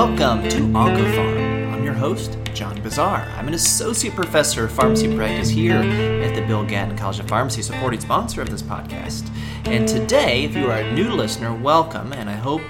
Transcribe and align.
Welcome 0.00 0.48
to 0.48 0.60
OncoPharm. 0.60 1.74
I'm 1.74 1.84
your 1.84 1.92
host, 1.92 2.38
John 2.54 2.80
Bossaer. 2.80 3.30
I'm 3.36 3.48
an 3.48 3.52
associate 3.52 4.14
professor 4.14 4.64
of 4.64 4.72
pharmacy 4.72 5.14
practice 5.14 5.50
here 5.50 5.76
at 5.76 6.34
the 6.34 6.40
Bill 6.40 6.64
Gatton 6.64 6.96
College 6.96 7.20
of 7.20 7.28
Pharmacy, 7.28 7.60
supporting 7.60 8.00
sponsor 8.00 8.40
of 8.40 8.48
this 8.48 8.62
podcast. 8.62 9.30
And 9.66 9.86
today, 9.86 10.44
if 10.44 10.56
you 10.56 10.70
are 10.70 10.78
a 10.78 10.92
new 10.94 11.10
listener, 11.10 11.54
welcome, 11.54 12.14
and 12.14 12.30
I 12.30 12.34
hope 12.34 12.62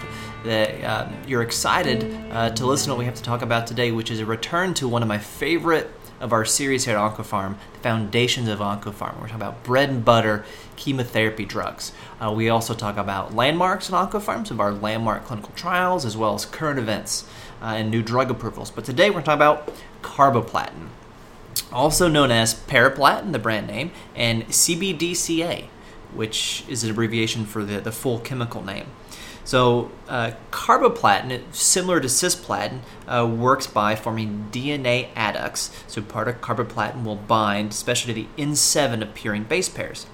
that 0.43 0.83
uh, 0.83 1.09
you're 1.25 1.43
excited 1.43 2.13
uh, 2.33 2.51
to 2.51 2.67
listen 2.67 2.89
to 2.89 2.95
what 2.95 2.99
we 2.99 3.05
have 3.05 3.15
to 3.15 3.23
talk 3.23 3.43
about 3.43 3.65
today, 3.65 3.93
which 3.93 4.11
is 4.11 4.19
a 4.19 4.27
return 4.27 4.75
to 4.75 4.89
one 4.89 5.01
of 5.01 5.07
my 5.07 5.19
favorite 5.19 5.89
of 6.21 6.33
our 6.35 6.45
series 6.45 6.85
here 6.85 6.97
at 6.97 7.15
OncoPharm, 7.15 7.57
the 7.73 7.79
foundations 7.81 8.49
of 8.49 8.59
OncoPharm. 8.59 9.17
We're 9.17 9.29
talking 9.29 9.37
about 9.37 9.65
bread 9.65 9.89
and 9.89 10.05
butter 10.05 10.45
chemotherapy 10.77 11.47
drugs. 11.47 11.93
Uh, 12.21 12.31
we 12.31 12.51
also 12.51 12.75
talk 12.75 12.99
about 12.99 13.35
landmarks 13.35 13.89
in 13.89 13.95
OncoPharm, 13.95 14.47
some 14.47 14.57
of 14.57 14.61
our 14.61 14.73
landmark 14.73 15.25
clinical 15.25 15.53
trials, 15.57 16.05
as 16.05 16.17
well 16.17 16.35
as 16.35 16.45
current 16.45 16.79
events 16.79 17.25
uh, 17.63 17.67
and 17.77 17.91
new 17.91 18.03
drug 18.03 18.31
approvals. 18.31 18.71
But 18.71 18.85
today 18.85 19.09
we're 19.09 19.23
talking 19.23 19.35
about 19.39 19.73
carboplatin, 20.03 20.89
also 21.73 22.07
known 22.07 22.31
as 22.31 22.55
Paraplatin, 22.55 23.33
the 23.33 23.39
brand 23.39 23.67
name, 23.67 23.91
and 24.15 24.47
CBDCA, 24.49 25.65
which 26.13 26.65
is 26.69 26.85
an 26.85 26.91
abbreviation 26.91 27.47
for 27.47 27.65
the, 27.65 27.81
the 27.81 27.93
full 27.93 28.19
chemical 28.19 28.63
name. 28.63 28.87
So, 29.45 29.91
uh, 30.09 30.33
carboplatin, 30.51 31.43
similar 31.53 32.01
to 32.01 32.09
cisplatin, 32.09 32.81
uh, 33.09 33.27
works 33.27 33.67
by 33.67 33.97
forming 33.97 34.49
DNA 34.53 35.09
adducts. 35.15 35.71
So, 35.87 36.03
part 36.03 36.29
of 36.29 36.41
carboplatin 36.41 37.05
will 37.05 37.17
bind, 37.17 37.71
especially 37.71 38.15
to 38.15 38.21
the 38.23 38.43
N7 38.43 39.03
appearing 39.03 39.45
base 39.45 39.69
pairs. 39.69 40.07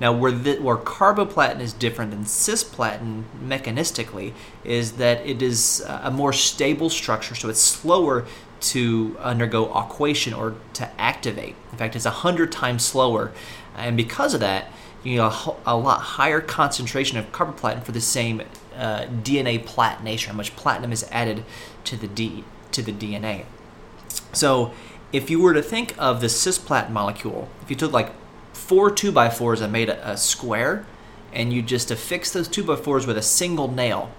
Now, 0.00 0.12
where, 0.12 0.30
the, 0.30 0.56
where 0.56 0.76
carboplatin 0.76 1.60
is 1.60 1.72
different 1.72 2.12
than 2.12 2.24
cisplatin 2.24 3.24
mechanistically 3.44 4.32
is 4.64 4.92
that 4.92 5.26
it 5.26 5.42
is 5.42 5.84
a 5.86 6.10
more 6.10 6.32
stable 6.32 6.88
structure, 6.88 7.34
so 7.34 7.48
it's 7.48 7.60
slower 7.60 8.24
to 8.60 9.16
undergo 9.20 9.72
aquation 9.72 10.32
or 10.32 10.54
to 10.74 11.00
activate. 11.00 11.54
In 11.72 11.78
fact, 11.78 11.96
it's 11.96 12.04
100 12.04 12.52
times 12.52 12.84
slower. 12.84 13.32
And 13.76 13.96
because 13.96 14.34
of 14.34 14.40
that, 14.40 14.70
you 15.04 15.16
know, 15.16 15.26
a, 15.26 15.56
a 15.66 15.76
lot 15.76 16.00
higher 16.00 16.40
concentration 16.40 17.18
of 17.18 17.30
carboplatin 17.32 17.82
for 17.84 17.92
the 17.92 18.00
same 18.00 18.42
uh, 18.78 19.06
DNA 19.06 19.64
platination, 19.64 20.30
how 20.30 20.36
much 20.36 20.56
platinum 20.56 20.92
is 20.92 21.06
added 21.10 21.44
to 21.84 21.96
the 21.96 22.06
D, 22.06 22.44
to 22.72 22.82
the 22.82 22.92
DNA. 22.92 23.44
So, 24.32 24.72
if 25.12 25.30
you 25.30 25.40
were 25.40 25.54
to 25.54 25.62
think 25.62 25.94
of 25.98 26.20
the 26.20 26.26
cisplatin 26.26 26.90
molecule, 26.90 27.48
if 27.62 27.70
you 27.70 27.76
took 27.76 27.92
like 27.92 28.12
four 28.52 28.90
two 28.90 29.10
by 29.10 29.30
fours 29.30 29.60
and 29.60 29.72
made 29.72 29.88
a, 29.88 30.10
a 30.10 30.16
square, 30.16 30.86
and 31.32 31.52
you 31.52 31.62
just 31.62 31.90
affix 31.90 32.32
those 32.32 32.48
two 32.48 32.62
by 32.62 32.76
fours 32.76 33.06
with 33.06 33.18
a 33.18 33.22
single 33.22 33.70
nail, 33.70 34.10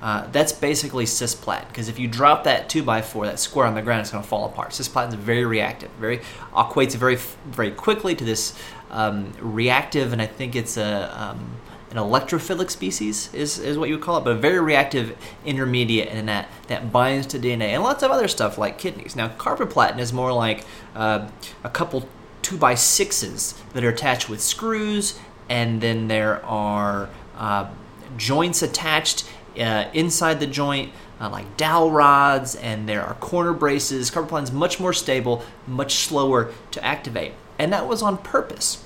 uh, 0.00 0.26
that's 0.30 0.52
basically 0.52 1.04
cisplatin. 1.04 1.66
Because 1.68 1.88
if 1.88 1.98
you 1.98 2.06
drop 2.06 2.44
that 2.44 2.68
two 2.68 2.82
by 2.82 3.02
four, 3.02 3.26
that 3.26 3.38
square 3.38 3.66
on 3.66 3.74
the 3.74 3.82
ground, 3.82 4.02
it's 4.02 4.10
going 4.10 4.22
to 4.22 4.28
fall 4.28 4.46
apart. 4.46 4.70
Cisplatin 4.70 5.08
is 5.08 5.14
very 5.14 5.44
reactive, 5.44 5.90
very 5.98 6.20
aquates 6.54 6.94
very 6.94 7.16
very 7.46 7.72
quickly 7.72 8.14
to 8.14 8.24
this 8.24 8.56
um, 8.90 9.32
reactive, 9.40 10.12
and 10.12 10.22
I 10.22 10.26
think 10.26 10.54
it's 10.54 10.76
a 10.76 11.12
um, 11.20 11.56
an 11.90 11.96
electrophilic 11.96 12.70
species 12.70 13.32
is, 13.32 13.58
is 13.58 13.78
what 13.78 13.88
you 13.88 13.96
would 13.96 14.04
call 14.04 14.18
it, 14.18 14.24
but 14.24 14.32
a 14.32 14.38
very 14.38 14.60
reactive 14.60 15.16
intermediate 15.44 16.08
in 16.08 16.26
that 16.26 16.48
that 16.68 16.92
binds 16.92 17.26
to 17.28 17.38
DNA 17.38 17.68
and 17.68 17.82
lots 17.82 18.02
of 18.02 18.10
other 18.10 18.28
stuff 18.28 18.58
like 18.58 18.78
kidneys. 18.78 19.16
Now, 19.16 19.28
carboplatin 19.28 19.98
is 19.98 20.12
more 20.12 20.32
like 20.32 20.64
uh, 20.94 21.28
a 21.64 21.70
couple 21.70 22.06
two 22.42 22.58
by 22.58 22.74
sixes 22.74 23.54
that 23.72 23.84
are 23.84 23.88
attached 23.88 24.28
with 24.28 24.42
screws, 24.42 25.18
and 25.48 25.80
then 25.80 26.08
there 26.08 26.44
are 26.44 27.08
uh, 27.36 27.70
joints 28.16 28.62
attached 28.62 29.28
uh, 29.58 29.86
inside 29.92 30.40
the 30.40 30.46
joint. 30.46 30.92
Uh, 31.20 31.28
like 31.28 31.56
dowel 31.56 31.90
rods, 31.90 32.54
and 32.54 32.88
there 32.88 33.02
are 33.02 33.14
corner 33.14 33.52
braces. 33.52 34.08
Carboplatin 34.08 34.44
is 34.44 34.52
much 34.52 34.78
more 34.78 34.92
stable, 34.92 35.42
much 35.66 35.96
slower 35.96 36.52
to 36.70 36.84
activate, 36.84 37.32
and 37.58 37.72
that 37.72 37.88
was 37.88 38.02
on 38.02 38.16
purpose 38.18 38.84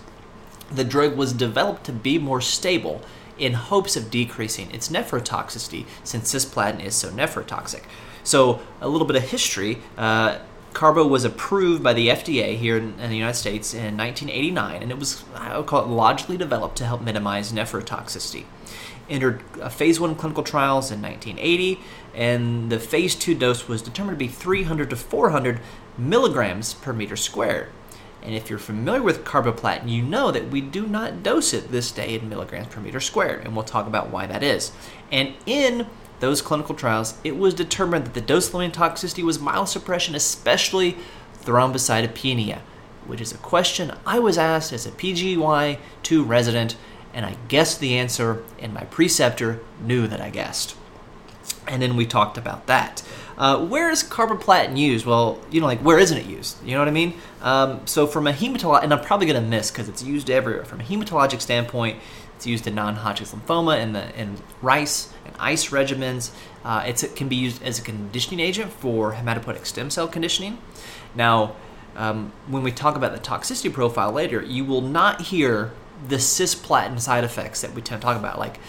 the 0.74 0.84
drug 0.84 1.16
was 1.16 1.32
developed 1.32 1.84
to 1.84 1.92
be 1.92 2.18
more 2.18 2.40
stable 2.40 3.02
in 3.38 3.54
hopes 3.54 3.96
of 3.96 4.10
decreasing 4.10 4.70
its 4.72 4.88
nephrotoxicity 4.88 5.86
since 6.04 6.32
cisplatin 6.32 6.82
is 6.82 6.94
so 6.94 7.10
nephrotoxic. 7.10 7.82
So, 8.24 8.60
a 8.80 8.88
little 8.88 9.06
bit 9.06 9.16
of 9.16 9.24
history. 9.24 9.78
Uh, 9.96 10.38
Carbo 10.72 11.06
was 11.06 11.24
approved 11.24 11.82
by 11.82 11.92
the 11.92 12.08
FDA 12.08 12.56
here 12.56 12.76
in, 12.78 12.98
in, 12.98 13.10
the 13.10 13.16
United 13.16 13.36
States 13.36 13.74
in 13.74 13.96
1989, 13.96 14.82
and 14.82 14.90
it 14.90 14.98
was, 14.98 15.24
I 15.34 15.56
would 15.56 15.66
call 15.66 15.84
it, 15.84 15.88
logically 15.88 16.36
developed 16.36 16.76
to 16.78 16.86
help 16.86 17.02
minimize 17.02 17.52
nephrotoxicity. 17.52 18.44
Entered 19.10 19.42
phase 19.70 20.00
one 20.00 20.14
clinical 20.14 20.42
trials 20.42 20.90
in 20.90 21.02
1980, 21.02 21.80
and 22.14 22.70
the 22.70 22.78
phase 22.78 23.14
two 23.14 23.34
dose 23.34 23.68
was 23.68 23.82
determined 23.82 24.18
to 24.18 24.24
be 24.24 24.28
300 24.30 24.88
to 24.90 24.96
400 24.96 25.60
milligrams 25.98 26.74
per 26.74 26.92
meter 26.92 27.16
squared. 27.16 27.68
And 28.22 28.34
if 28.34 28.48
you're 28.48 28.58
familiar 28.58 29.02
with 29.02 29.24
carboplatin, 29.24 29.88
you 29.88 30.02
know 30.02 30.30
that 30.30 30.50
we 30.50 30.60
do 30.60 30.86
not 30.86 31.22
dose 31.22 31.52
it 31.52 31.72
this 31.72 31.90
day 31.90 32.14
in 32.14 32.28
milligrams 32.28 32.68
per 32.68 32.80
meter 32.80 33.00
squared, 33.00 33.44
and 33.44 33.54
we'll 33.54 33.64
talk 33.64 33.86
about 33.86 34.10
why 34.10 34.26
that 34.26 34.42
is. 34.42 34.72
And 35.10 35.34
in 35.44 35.86
those 36.20 36.40
clinical 36.40 36.76
trials, 36.76 37.18
it 37.24 37.36
was 37.36 37.52
determined 37.52 38.06
that 38.06 38.14
the 38.14 38.20
dose 38.20 38.54
limiting 38.54 38.80
toxicity 38.80 39.24
was 39.24 39.38
myelosuppression, 39.38 40.14
especially 40.14 40.96
thrombocytopenia, 41.42 42.60
which 43.06 43.20
is 43.20 43.32
a 43.32 43.38
question 43.38 43.92
I 44.06 44.20
was 44.20 44.38
asked 44.38 44.72
as 44.72 44.86
a 44.86 44.92
PGY2 44.92 46.26
resident, 46.26 46.76
and 47.12 47.26
I 47.26 47.36
guessed 47.48 47.80
the 47.80 47.98
answer, 47.98 48.44
and 48.60 48.72
my 48.72 48.84
preceptor 48.84 49.60
knew 49.80 50.06
that 50.06 50.20
I 50.20 50.30
guessed. 50.30 50.76
And 51.66 51.82
then 51.82 51.96
we 51.96 52.06
talked 52.06 52.38
about 52.38 52.66
that. 52.68 53.02
Uh, 53.42 53.58
where 53.58 53.90
is 53.90 54.04
carboplatin 54.04 54.76
used? 54.76 55.04
Well, 55.04 55.36
you 55.50 55.60
know, 55.60 55.66
like 55.66 55.80
where 55.80 55.98
isn't 55.98 56.16
it 56.16 56.26
used? 56.26 56.64
You 56.64 56.74
know 56.74 56.78
what 56.78 56.86
I 56.86 56.92
mean? 56.92 57.14
Um, 57.40 57.84
so 57.88 58.06
from 58.06 58.28
a 58.28 58.32
hematologic, 58.32 58.84
and 58.84 58.94
I'm 58.94 59.00
probably 59.00 59.26
going 59.26 59.42
to 59.42 59.48
miss 59.48 59.68
because 59.68 59.88
it's 59.88 60.00
used 60.00 60.30
everywhere. 60.30 60.64
From 60.64 60.78
a 60.78 60.84
hematologic 60.84 61.40
standpoint, 61.40 61.98
it's 62.36 62.46
used 62.46 62.68
in 62.68 62.76
non-Hodgkin's 62.76 63.32
lymphoma 63.32 63.82
and 63.82 63.96
the 63.96 64.16
in 64.16 64.36
rice 64.60 65.12
and 65.26 65.34
ice 65.40 65.70
regimens. 65.70 66.30
Uh, 66.64 66.84
it 66.86 67.16
can 67.16 67.26
be 67.26 67.34
used 67.34 67.60
as 67.64 67.80
a 67.80 67.82
conditioning 67.82 68.38
agent 68.38 68.70
for 68.70 69.14
hematopoietic 69.14 69.66
stem 69.66 69.90
cell 69.90 70.06
conditioning. 70.06 70.58
Now, 71.16 71.56
um, 71.96 72.32
when 72.46 72.62
we 72.62 72.70
talk 72.70 72.94
about 72.94 73.12
the 73.12 73.18
toxicity 73.18 73.72
profile 73.72 74.12
later, 74.12 74.40
you 74.40 74.64
will 74.64 74.82
not 74.82 75.20
hear 75.20 75.72
the 76.06 76.16
cisplatin 76.16 77.00
side 77.00 77.24
effects 77.24 77.60
that 77.62 77.74
we 77.74 77.82
tend 77.82 78.02
to 78.02 78.06
talk 78.06 78.16
about, 78.16 78.38
like 78.38 78.60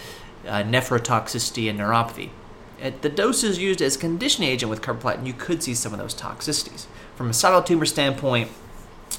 uh, 0.48 0.64
nephrotoxicity 0.64 1.70
and 1.70 1.78
neuropathy. 1.78 2.30
At 2.84 3.00
the 3.00 3.08
doses 3.08 3.58
used 3.58 3.80
as 3.80 3.96
conditioning 3.96 4.50
agent 4.50 4.68
with 4.68 4.82
carboplatin, 4.82 5.26
you 5.26 5.32
could 5.32 5.62
see 5.62 5.74
some 5.74 5.94
of 5.94 5.98
those 5.98 6.14
toxicities. 6.14 6.84
From 7.16 7.30
a 7.30 7.32
solid 7.32 7.64
tumor 7.64 7.86
standpoint, 7.86 8.50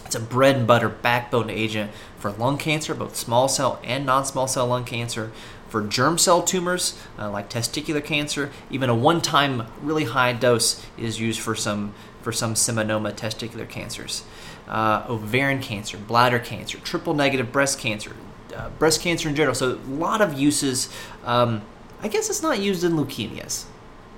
it's 0.06 0.14
a 0.14 0.20
bread 0.20 0.58
and 0.58 0.68
butter 0.68 0.88
backbone 0.88 1.50
agent 1.50 1.90
for 2.20 2.30
lung 2.30 2.60
cancer, 2.60 2.94
both 2.94 3.16
small 3.16 3.48
cell 3.48 3.80
and 3.84 4.06
non 4.06 4.24
small 4.24 4.48
cell 4.48 4.68
lung 4.68 4.86
cancer. 4.86 5.32
For 5.68 5.82
germ 5.82 6.20
cell 6.20 6.44
tumors 6.44 6.96
uh, 7.18 7.32
like 7.32 7.50
testicular 7.50 8.06
cancer, 8.06 8.52
even 8.70 8.88
a 8.88 8.94
one 8.94 9.20
time 9.20 9.64
really 9.82 10.04
high 10.04 10.34
dose 10.34 10.86
is 10.96 11.20
used 11.20 11.40
for 11.40 11.56
some, 11.56 11.96
for 12.22 12.32
some 12.32 12.54
seminoma 12.54 13.14
testicular 13.14 13.68
cancers. 13.68 14.24
Uh, 14.68 15.06
ovarian 15.10 15.60
cancer, 15.60 15.98
bladder 15.98 16.38
cancer, 16.38 16.78
triple 16.78 17.16
negative 17.16 17.52
breast 17.52 17.80
cancer, 17.80 18.16
uh, 18.56 18.70
breast 18.78 19.02
cancer 19.02 19.28
in 19.28 19.36
general. 19.36 19.56
So, 19.56 19.72
a 19.72 19.90
lot 19.90 20.22
of 20.22 20.38
uses. 20.38 20.94
Um, 21.24 21.64
I 22.02 22.08
guess 22.08 22.30
it's 22.30 22.42
not 22.42 22.60
used 22.60 22.84
in 22.84 22.94
leukemias. 22.94 23.66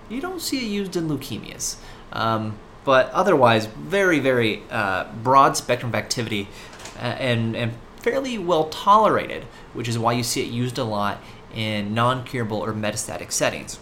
You 0.10 0.22
don't 0.22 0.42
see 0.42 0.58
it 0.58 0.70
used 0.70 0.96
in 0.96 1.08
leukemias. 1.08 1.76
Um, 2.12 2.58
but 2.84 3.10
otherwise, 3.12 3.66
very, 3.66 4.20
very 4.20 4.64
uh, 4.72 5.12
broad 5.22 5.58
spectrum 5.58 5.92
of 5.92 5.96
activity 5.96 6.48
uh, 6.96 7.02
and, 7.02 7.56
and 7.56 7.74
fairly 7.98 8.38
well 8.38 8.70
tolerated, 8.70 9.44
which 9.74 9.88
is 9.88 10.00
why 10.00 10.14
you 10.14 10.24
see 10.24 10.42
it 10.42 10.50
used 10.50 10.78
a 10.78 10.84
lot 10.84 11.22
in 11.54 11.94
non 11.94 12.24
curable 12.24 12.60
or 12.60 12.72
metastatic 12.74 13.32
settings. 13.32 13.80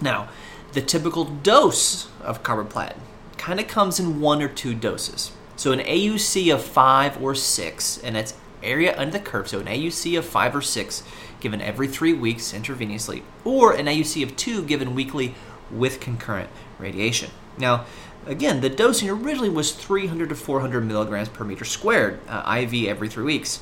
Now, 0.00 0.28
the 0.72 0.80
typical 0.80 1.24
dose 1.24 2.08
of 2.22 2.42
carboplatin 2.42 3.00
kind 3.36 3.60
of 3.60 3.68
comes 3.68 4.00
in 4.00 4.20
one 4.20 4.40
or 4.40 4.48
two 4.48 4.74
doses. 4.74 5.32
So, 5.56 5.72
an 5.72 5.80
AUC 5.80 6.52
of 6.52 6.64
five 6.64 7.22
or 7.22 7.34
six, 7.34 7.98
and 7.98 8.16
that's 8.16 8.34
area 8.62 8.94
under 8.96 9.18
the 9.18 9.24
curve, 9.24 9.48
so 9.48 9.60
an 9.60 9.66
AUC 9.66 10.18
of 10.18 10.24
five 10.24 10.56
or 10.56 10.62
six 10.62 11.02
given 11.44 11.60
every 11.60 11.86
three 11.86 12.14
weeks 12.14 12.54
intravenously, 12.54 13.22
or 13.44 13.74
an 13.74 13.84
AUC 13.84 14.22
of 14.22 14.34
2 14.34 14.64
given 14.64 14.94
weekly 14.94 15.34
with 15.70 16.00
concurrent 16.00 16.48
radiation. 16.78 17.30
Now, 17.58 17.84
again, 18.26 18.62
the 18.62 18.70
dosing 18.70 19.10
originally 19.10 19.50
was 19.50 19.72
300 19.72 20.30
to 20.30 20.34
400 20.34 20.80
milligrams 20.80 21.28
per 21.28 21.44
meter 21.44 21.66
squared, 21.66 22.18
uh, 22.26 22.60
IV 22.62 22.88
every 22.88 23.10
three 23.10 23.24
weeks, 23.24 23.60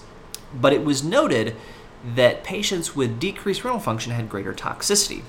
but 0.54 0.72
it 0.72 0.84
was 0.84 1.02
noted 1.02 1.56
that 2.14 2.44
patients 2.44 2.94
with 2.94 3.18
decreased 3.18 3.64
renal 3.64 3.80
function 3.80 4.12
had 4.12 4.28
greater 4.28 4.54
toxicity. 4.54 5.22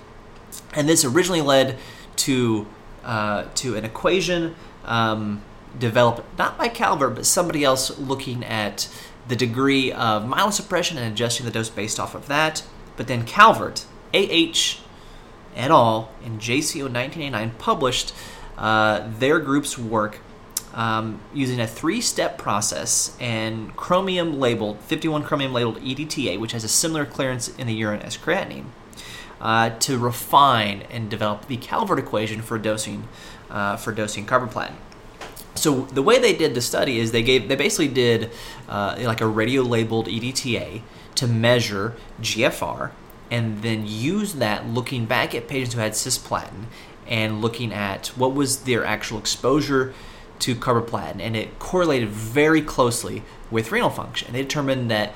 And 0.75 0.87
this 0.87 1.03
originally 1.03 1.41
led 1.41 1.79
to, 2.17 2.67
uh, 3.03 3.45
to 3.55 3.75
an 3.75 3.83
equation 3.83 4.53
um, 4.85 5.41
developed 5.79 6.21
not 6.37 6.55
by 6.59 6.67
Calvert, 6.67 7.15
but 7.15 7.25
somebody 7.25 7.63
else 7.63 7.97
looking 7.97 8.43
at 8.43 8.87
the 9.27 9.35
degree 9.35 9.91
of 9.91 10.23
myelosuppression 10.23 10.97
and 10.97 11.13
adjusting 11.13 11.45
the 11.45 11.51
dose 11.51 11.69
based 11.69 11.99
off 11.99 12.15
of 12.15 12.27
that. 12.27 12.63
But 12.95 13.07
then 13.07 13.25
Calvert, 13.25 13.85
A.H. 14.13 14.79
et 15.55 15.71
al. 15.71 16.09
in 16.23 16.37
JCO 16.37 16.83
1989 16.83 17.51
published 17.57 18.13
uh, 18.57 19.09
their 19.17 19.39
group's 19.39 19.77
work 19.77 20.19
um, 20.73 21.21
using 21.33 21.59
a 21.59 21.67
three 21.67 22.01
step 22.01 22.37
process 22.37 23.15
and 23.19 23.75
chromium 23.75 24.39
labeled, 24.39 24.79
51 24.81 25.23
chromium 25.23 25.53
labeled 25.53 25.77
EDTA, 25.77 26.39
which 26.39 26.51
has 26.51 26.63
a 26.63 26.67
similar 26.67 27.05
clearance 27.05 27.47
in 27.57 27.67
the 27.67 27.73
urine 27.73 28.01
as 28.01 28.17
creatinine, 28.17 28.65
uh, 29.39 29.69
to 29.71 29.97
refine 29.97 30.83
and 30.89 31.09
develop 31.09 31.47
the 31.47 31.57
Calvert 31.57 31.99
equation 31.99 32.41
for 32.41 32.57
dosing, 32.57 33.07
uh, 33.49 33.75
for 33.75 33.91
dosing 33.91 34.25
carboplatin. 34.25 34.73
So 35.63 35.83
the 35.85 36.03
way 36.03 36.19
they 36.19 36.33
did 36.33 36.55
the 36.55 36.61
study 36.61 36.99
is 36.99 37.13
they 37.13 37.23
gave 37.23 37.47
they 37.47 37.55
basically 37.55 37.87
did 37.87 38.31
uh, 38.67 38.97
like 38.99 39.21
a 39.21 39.27
radio 39.27 39.61
labeled 39.61 40.07
EDTA 40.07 40.81
to 41.15 41.25
measure 41.25 41.95
GFR 42.21 42.91
and 43.31 43.61
then 43.61 43.87
use 43.87 44.33
that 44.33 44.67
looking 44.67 45.05
back 45.05 45.33
at 45.33 45.47
patients 45.47 45.73
who 45.73 45.79
had 45.79 45.93
cisplatin 45.93 46.65
and 47.07 47.41
looking 47.41 47.71
at 47.71 48.07
what 48.07 48.33
was 48.33 48.65
their 48.65 48.83
actual 48.83 49.17
exposure 49.17 49.93
to 50.39 50.53
carboplatin, 50.53 51.21
and 51.21 51.37
it 51.37 51.57
correlated 51.59 52.09
very 52.09 52.61
closely 52.61 53.23
with 53.49 53.71
renal 53.71 53.89
function. 53.89 54.33
They 54.33 54.41
determined 54.41 54.91
that 54.91 55.13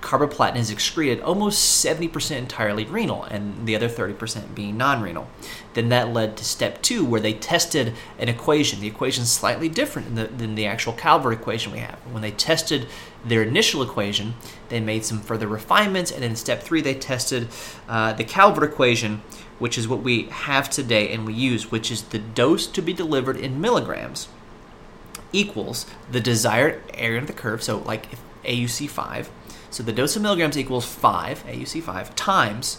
carboplatin 0.00 0.56
is 0.56 0.70
excreted 0.70 1.20
almost 1.20 1.84
70% 1.84 2.36
entirely 2.36 2.84
renal, 2.84 3.24
and 3.24 3.66
the 3.66 3.74
other 3.74 3.88
30% 3.88 4.54
being 4.54 4.76
non 4.76 5.02
renal. 5.02 5.28
Then 5.74 5.88
that 5.88 6.12
led 6.12 6.36
to 6.36 6.44
step 6.44 6.82
two, 6.82 7.04
where 7.04 7.20
they 7.20 7.32
tested 7.32 7.94
an 8.18 8.28
equation. 8.28 8.80
The 8.80 8.86
equation 8.86 9.24
is 9.24 9.32
slightly 9.32 9.68
different 9.68 10.14
than 10.14 10.26
the, 10.26 10.32
than 10.32 10.54
the 10.54 10.66
actual 10.66 10.92
Calvert 10.92 11.32
equation 11.32 11.72
we 11.72 11.78
have. 11.78 11.98
When 12.10 12.22
they 12.22 12.30
tested 12.30 12.86
their 13.24 13.42
initial 13.42 13.82
equation, 13.82 14.34
they 14.68 14.80
made 14.80 15.04
some 15.04 15.20
further 15.20 15.46
refinements, 15.46 16.10
and 16.10 16.24
in 16.24 16.36
step 16.36 16.62
three, 16.62 16.80
they 16.80 16.94
tested 16.94 17.48
uh, 17.88 18.12
the 18.12 18.24
Calvert 18.24 18.64
equation, 18.64 19.22
which 19.58 19.76
is 19.76 19.88
what 19.88 20.02
we 20.02 20.24
have 20.24 20.68
today 20.70 21.12
and 21.12 21.26
we 21.26 21.32
use, 21.32 21.70
which 21.70 21.90
is 21.90 22.02
the 22.02 22.18
dose 22.18 22.66
to 22.66 22.82
be 22.82 22.92
delivered 22.92 23.36
in 23.36 23.60
milligrams 23.60 24.28
equals 25.32 25.86
the 26.10 26.20
desired 26.20 26.82
area 26.94 27.20
of 27.20 27.26
the 27.26 27.32
curve. 27.32 27.62
So, 27.62 27.78
like 27.78 28.12
if 28.12 28.20
AUC 28.44 28.88
5, 28.88 29.30
so 29.70 29.82
the 29.82 29.92
dose 29.92 30.16
of 30.16 30.22
milligrams 30.22 30.56
equals 30.56 30.86
5, 30.86 31.44
AUC 31.46 31.82
5, 31.82 32.14
times 32.14 32.78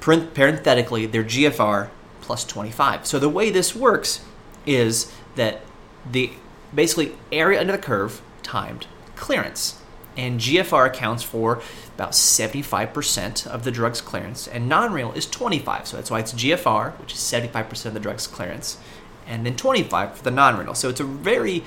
parenthetically 0.00 1.06
their 1.06 1.24
GFR 1.24 1.90
plus 2.20 2.44
25. 2.44 3.06
So 3.06 3.18
the 3.18 3.28
way 3.28 3.50
this 3.50 3.74
works 3.74 4.24
is 4.66 5.12
that 5.36 5.62
the 6.10 6.32
basically 6.74 7.12
area 7.32 7.60
under 7.60 7.72
the 7.72 7.78
curve 7.78 8.20
timed 8.42 8.86
clearance. 9.14 9.80
And 10.16 10.40
GFR 10.40 10.86
accounts 10.86 11.22
for 11.22 11.60
about 11.94 12.12
75% 12.12 13.46
of 13.46 13.64
the 13.64 13.70
drug's 13.70 14.00
clearance, 14.00 14.48
and 14.48 14.66
non 14.66 14.92
renal 14.92 15.12
is 15.12 15.28
25. 15.28 15.86
So 15.86 15.96
that's 15.96 16.10
why 16.10 16.20
it's 16.20 16.32
GFR, 16.32 16.98
which 17.00 17.12
is 17.12 17.18
75% 17.18 17.86
of 17.86 17.94
the 17.94 18.00
drug's 18.00 18.26
clearance, 18.26 18.78
and 19.26 19.44
then 19.44 19.56
25 19.56 20.16
for 20.16 20.24
the 20.24 20.30
non 20.30 20.56
renal. 20.56 20.74
So 20.74 20.88
it's 20.88 21.00
a 21.00 21.04
very 21.04 21.64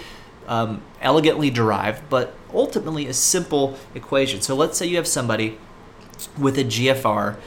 um, 0.50 0.82
elegantly 1.00 1.50
derived, 1.50 2.10
but 2.10 2.34
ultimately 2.54 3.06
a 3.08 3.14
simple 3.14 3.78
equation. 3.96 4.42
So 4.42 4.56
let's 4.56 4.78
say 4.78 4.88
you 4.88 4.98
have 4.98 5.08
somebody 5.08 5.58
with 6.38 6.58
a 6.58 6.64
GFR 6.64 7.38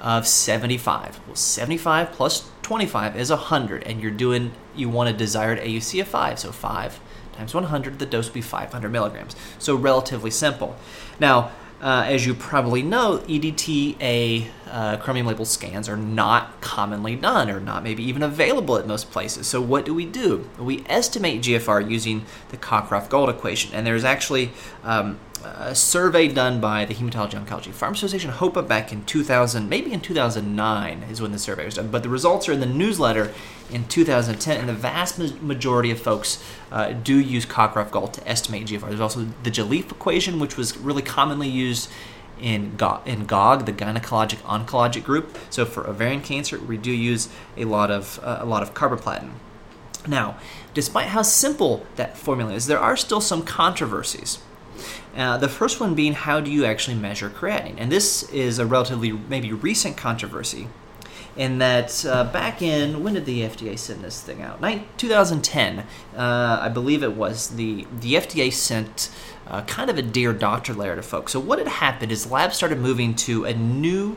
of 0.00 0.26
75. 0.26 1.20
Well, 1.26 1.36
75 1.36 2.12
plus 2.12 2.50
25 2.62 3.16
is 3.16 3.30
100, 3.30 3.82
and 3.82 4.00
you're 4.00 4.12
doing, 4.12 4.52
you 4.74 4.88
want 4.88 5.10
a 5.10 5.12
desired 5.12 5.58
AUC 5.58 6.00
of 6.00 6.08
5. 6.08 6.38
So 6.38 6.52
5 6.52 7.00
times 7.32 7.52
100, 7.52 7.98
the 7.98 8.06
dose 8.06 8.26
would 8.26 8.34
be 8.34 8.40
500 8.40 8.88
milligrams. 8.88 9.34
So 9.58 9.74
relatively 9.74 10.30
simple. 10.30 10.76
Now, 11.18 11.50
uh, 11.82 12.04
as 12.06 12.24
you 12.24 12.32
probably 12.32 12.80
know, 12.80 13.18
EDTA 13.26 14.46
uh, 14.70 14.96
chromium 14.98 15.26
label 15.26 15.44
scans 15.44 15.88
are 15.88 15.96
not 15.96 16.60
commonly 16.60 17.16
done 17.16 17.50
or 17.50 17.58
not 17.58 17.82
maybe 17.82 18.04
even 18.04 18.22
available 18.22 18.76
at 18.76 18.86
most 18.86 19.10
places. 19.10 19.48
So, 19.48 19.60
what 19.60 19.84
do 19.84 19.92
we 19.92 20.06
do? 20.06 20.48
We 20.58 20.84
estimate 20.86 21.42
GFR 21.42 21.90
using 21.90 22.24
the 22.50 22.56
Cockcroft 22.56 23.08
Gault 23.08 23.28
equation. 23.28 23.74
And 23.74 23.84
there's 23.84 24.04
actually 24.04 24.52
um, 24.84 25.18
a 25.44 25.74
survey 25.74 26.28
done 26.28 26.60
by 26.60 26.84
the 26.84 26.94
Hematology 26.94 27.32
Oncology 27.32 27.72
Pharm 27.72 27.92
Association, 27.92 28.30
HOPA, 28.30 28.66
back 28.66 28.92
in 28.92 29.04
2000, 29.04 29.68
maybe 29.68 29.92
in 29.92 30.00
2009 30.00 31.02
is 31.10 31.20
when 31.20 31.32
the 31.32 31.38
survey 31.38 31.64
was 31.64 31.74
done. 31.74 31.88
But 31.88 32.02
the 32.02 32.08
results 32.08 32.48
are 32.48 32.52
in 32.52 32.60
the 32.60 32.66
newsletter 32.66 33.32
in 33.70 33.86
2010, 33.88 34.60
and 34.60 34.68
the 34.68 34.74
vast 34.74 35.18
majority 35.42 35.90
of 35.90 36.00
folks 36.00 36.42
uh, 36.70 36.92
do 36.92 37.18
use 37.18 37.46
Cockcroft 37.46 37.90
Gault 37.90 38.14
to 38.14 38.28
estimate 38.28 38.66
GFR. 38.66 38.88
There's 38.88 39.00
also 39.00 39.26
the 39.42 39.50
Jelliffe 39.50 39.90
equation, 39.90 40.38
which 40.38 40.56
was 40.56 40.76
really 40.76 41.02
commonly 41.02 41.48
used 41.48 41.71
in, 42.40 42.76
Go- 42.76 43.00
in 43.06 43.26
GOG, 43.26 43.66
the 43.66 43.72
gynecologic 43.72 44.38
oncologic 44.42 45.04
group. 45.04 45.36
So 45.50 45.64
for 45.64 45.86
ovarian 45.86 46.20
cancer, 46.20 46.58
we 46.58 46.76
do 46.76 46.90
use 46.90 47.28
a 47.56 47.64
lot 47.64 47.90
of 47.90 48.18
uh, 48.22 48.38
a 48.40 48.46
lot 48.46 48.62
of 48.62 48.74
carboplatin. 48.74 49.30
Now, 50.06 50.36
despite 50.74 51.08
how 51.08 51.22
simple 51.22 51.86
that 51.96 52.16
formula 52.16 52.52
is, 52.54 52.66
there 52.66 52.78
are 52.78 52.96
still 52.96 53.20
some 53.20 53.42
controversies. 53.42 54.38
Uh, 55.16 55.36
the 55.36 55.48
first 55.48 55.78
one 55.78 55.94
being 55.94 56.14
how 56.14 56.40
do 56.40 56.50
you 56.50 56.64
actually 56.64 56.96
measure 56.96 57.30
creatinine? 57.30 57.76
And 57.78 57.92
this 57.92 58.28
is 58.30 58.58
a 58.58 58.66
relatively 58.66 59.12
maybe 59.12 59.52
recent 59.52 59.96
controversy 59.96 60.68
in 61.36 61.58
that 61.58 62.04
uh, 62.04 62.24
back 62.24 62.62
in 62.62 63.02
when 63.02 63.14
did 63.14 63.24
the 63.24 63.40
FDA 63.42 63.78
send 63.78 64.02
this 64.02 64.20
thing 64.20 64.42
out? 64.42 64.60
2010, 64.98 65.80
uh, 65.80 65.84
I 66.16 66.68
believe 66.68 67.02
it 67.02 67.14
was. 67.14 67.50
The 67.50 67.86
the 68.00 68.14
FDA 68.14 68.52
sent 68.52 69.10
uh, 69.46 69.62
kind 69.62 69.90
of 69.90 69.98
a 69.98 70.02
dear 70.02 70.32
doctor 70.32 70.74
letter 70.74 70.96
to 70.96 71.02
folks. 71.02 71.32
So 71.32 71.40
what 71.40 71.58
had 71.58 71.68
happened 71.68 72.12
is 72.12 72.30
labs 72.30 72.56
started 72.56 72.78
moving 72.78 73.14
to 73.16 73.44
a 73.44 73.54
new 73.54 74.16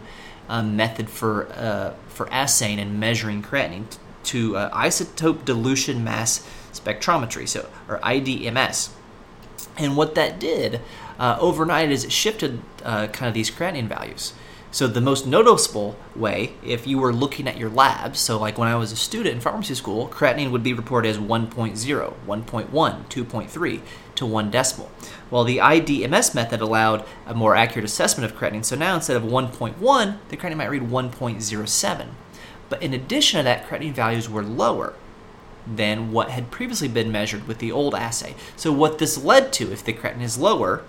uh, 0.49 0.63
method 0.63 1.09
for 1.09 1.47
uh, 1.53 1.93
for 2.07 2.27
assaying 2.31 2.79
and 2.79 2.99
measuring 2.99 3.41
creatinine 3.41 3.97
to 4.23 4.57
uh, 4.57 4.69
isotope 4.75 5.45
dilution 5.45 6.03
mass 6.03 6.47
spectrometry, 6.73 7.47
so 7.47 7.69
or 7.87 7.99
IDMS. 7.99 8.89
And 9.77 9.97
what 9.97 10.15
that 10.15 10.39
did 10.39 10.81
overnight 11.19 11.91
is 11.91 12.03
it 12.05 12.11
shifted 12.11 12.61
kind 12.83 13.25
of 13.25 13.33
these 13.33 13.51
creatinine 13.51 13.87
values. 13.87 14.33
So 14.75 14.87
the 14.87 14.99
most 14.99 15.25
noticeable 15.25 15.95
way, 16.17 16.51
if 16.61 16.85
you 16.85 16.97
were 16.97 17.13
looking 17.13 17.47
at 17.47 17.55
your 17.55 17.69
labs, 17.69 18.19
so 18.19 18.37
like 18.37 18.57
when 18.57 18.67
I 18.67 18.75
was 18.75 18.91
a 18.91 18.97
student 18.97 19.35
in 19.35 19.39
pharmacy 19.39 19.73
school, 19.73 20.09
creatinine 20.09 20.51
would 20.51 20.63
be 20.63 20.73
reported 20.73 21.07
as 21.07 21.17
1.0, 21.17 21.47
1.1, 21.47 22.69
2.3 22.69 23.81
to 24.15 24.25
1 24.25 24.51
decimal. 24.51 24.91
Well, 25.31 25.45
the 25.45 25.59
IDMS 25.59 26.35
method 26.35 26.59
allowed 26.59 27.05
a 27.25 27.33
more 27.33 27.55
accurate 27.55 27.85
assessment 27.85 28.29
of 28.29 28.37
creatinine. 28.37 28.65
So 28.65 28.75
now 28.75 28.95
instead 28.95 29.15
of 29.15 29.23
1.1, 29.23 30.17
the 30.27 30.35
creatinine 30.35 30.57
might 30.57 30.69
read 30.69 30.81
1.07. 30.81 32.07
But 32.67 32.83
in 32.83 32.93
addition 32.93 33.37
to 33.37 33.43
that, 33.45 33.65
creatinine 33.69 33.93
values 33.93 34.29
were 34.29 34.43
lower 34.43 34.93
than 35.65 36.11
what 36.11 36.31
had 36.31 36.51
previously 36.51 36.89
been 36.89 37.13
measured 37.13 37.47
with 37.47 37.59
the 37.59 37.71
old 37.71 37.95
assay. 37.95 38.35
So 38.57 38.73
what 38.73 38.97
this 38.97 39.23
led 39.23 39.53
to, 39.53 39.71
if 39.71 39.85
the 39.85 39.93
creatinine 39.93 40.23
is 40.23 40.37
lower, 40.37 40.83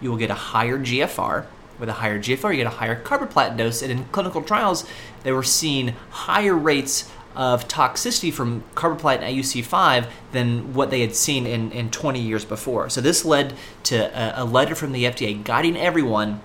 you 0.00 0.10
will 0.10 0.16
get 0.16 0.30
a 0.30 0.34
higher 0.34 0.78
GFR, 0.78 1.46
with 1.82 1.88
a 1.88 1.94
higher 1.94 2.16
GFR, 2.16 2.52
you 2.52 2.58
get 2.58 2.66
a 2.68 2.70
higher 2.70 2.94
carboplatin 3.02 3.56
dose. 3.56 3.82
And 3.82 3.90
in 3.90 4.04
clinical 4.12 4.40
trials, 4.40 4.86
they 5.24 5.32
were 5.32 5.42
seeing 5.42 5.94
higher 6.10 6.54
rates 6.54 7.10
of 7.34 7.66
toxicity 7.66 8.32
from 8.32 8.62
carboplatin 8.76 9.22
AUC5 9.22 10.06
than 10.30 10.74
what 10.74 10.90
they 10.90 11.00
had 11.00 11.16
seen 11.16 11.44
in, 11.44 11.72
in 11.72 11.90
20 11.90 12.20
years 12.20 12.44
before. 12.44 12.88
So 12.88 13.00
this 13.00 13.24
led 13.24 13.54
to 13.84 13.96
a, 13.96 14.42
a 14.42 14.44
letter 14.44 14.76
from 14.76 14.92
the 14.92 15.02
FDA 15.02 15.42
guiding 15.42 15.76
everyone 15.76 16.40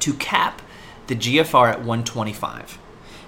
to 0.00 0.14
cap 0.14 0.62
the 1.08 1.14
GFR 1.14 1.70
at 1.70 1.78
125. 1.80 2.78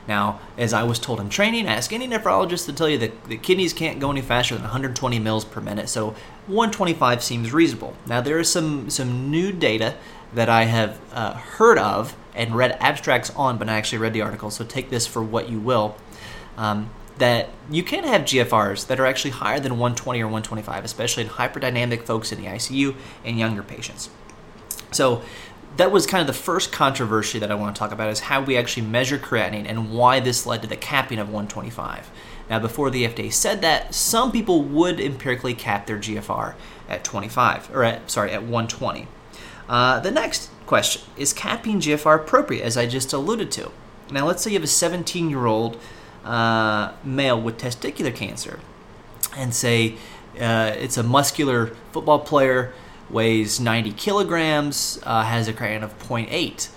Now, 0.08 0.40
as 0.56 0.72
I 0.72 0.84
was 0.84 0.98
told 0.98 1.20
in 1.20 1.28
training, 1.28 1.66
ask 1.66 1.92
any 1.92 2.08
nephrologist 2.08 2.64
to 2.66 2.72
tell 2.72 2.88
you 2.88 2.96
that 2.98 3.24
the 3.24 3.36
kidneys 3.36 3.74
can't 3.74 4.00
go 4.00 4.10
any 4.10 4.22
faster 4.22 4.54
than 4.54 4.62
120 4.62 5.18
mils 5.18 5.44
per 5.44 5.60
minute, 5.60 5.90
so 5.90 6.14
125 6.46 7.22
seems 7.22 7.52
reasonable. 7.52 7.94
Now, 8.06 8.20
there 8.20 8.38
is 8.38 8.50
some, 8.50 8.88
some 8.88 9.30
new 9.30 9.52
data 9.52 9.96
that 10.34 10.48
I 10.48 10.64
have 10.64 11.00
uh, 11.12 11.34
heard 11.34 11.78
of 11.78 12.16
and 12.34 12.54
read 12.54 12.76
abstracts 12.80 13.30
on, 13.30 13.58
but 13.58 13.68
I 13.68 13.74
actually 13.74 13.98
read 13.98 14.12
the 14.12 14.22
article, 14.22 14.50
so 14.50 14.64
take 14.64 14.90
this 14.90 15.06
for 15.06 15.22
what 15.22 15.48
you 15.48 15.58
will. 15.58 15.96
Um, 16.56 16.90
that 17.18 17.48
you 17.70 17.82
can 17.82 18.04
have 18.04 18.22
GFRs 18.22 18.88
that 18.88 19.00
are 19.00 19.06
actually 19.06 19.30
higher 19.30 19.58
than 19.58 19.72
120 19.72 20.20
or 20.20 20.26
125, 20.26 20.84
especially 20.84 21.22
in 21.22 21.30
hyperdynamic 21.30 22.02
folks 22.02 22.30
in 22.30 22.40
the 22.40 22.46
ICU 22.46 22.94
and 23.24 23.38
younger 23.38 23.62
patients. 23.62 24.10
So 24.92 25.22
that 25.76 25.90
was 25.90 26.06
kind 26.06 26.20
of 26.20 26.26
the 26.26 26.32
first 26.32 26.72
controversy 26.72 27.38
that 27.38 27.50
I 27.50 27.54
want 27.54 27.74
to 27.74 27.78
talk 27.78 27.92
about 27.92 28.10
is 28.10 28.20
how 28.20 28.42
we 28.42 28.56
actually 28.56 28.86
measure 28.86 29.18
creatinine 29.18 29.66
and 29.66 29.92
why 29.92 30.20
this 30.20 30.46
led 30.46 30.62
to 30.62 30.68
the 30.68 30.76
capping 30.76 31.18
of 31.18 31.28
125. 31.28 32.10
Now, 32.48 32.58
before 32.58 32.90
the 32.90 33.06
FDA 33.06 33.32
said 33.32 33.60
that, 33.62 33.94
some 33.94 34.30
people 34.30 34.62
would 34.62 35.00
empirically 35.00 35.54
cap 35.54 35.86
their 35.86 35.98
GFR 35.98 36.54
at 36.88 37.02
25 37.02 37.74
or 37.74 37.82
at 37.82 38.10
sorry 38.10 38.32
at 38.32 38.42
120. 38.42 39.08
Uh, 39.68 40.00
the 40.00 40.10
next 40.10 40.50
question 40.66 41.02
is 41.16 41.32
capping 41.32 41.80
GFR 41.80 42.16
appropriate, 42.16 42.62
as 42.62 42.76
I 42.76 42.86
just 42.86 43.12
alluded 43.12 43.50
to. 43.52 43.70
Now, 44.10 44.26
let's 44.26 44.42
say 44.42 44.50
you 44.50 44.56
have 44.56 44.64
a 44.64 44.68
17 44.68 45.30
year 45.30 45.46
old 45.46 45.78
uh, 46.24 46.92
male 47.04 47.40
with 47.40 47.58
testicular 47.58 48.14
cancer, 48.14 48.60
and 49.36 49.54
say 49.54 49.96
uh, 50.40 50.72
it's 50.76 50.96
a 50.96 51.02
muscular 51.02 51.74
football 51.92 52.20
player, 52.20 52.72
weighs 53.10 53.58
90 53.58 53.92
kilograms, 53.92 55.00
uh, 55.04 55.22
has 55.22 55.48
a 55.48 55.52
creatinine 55.52 55.82
of 55.82 55.98
0.8. 55.98 56.68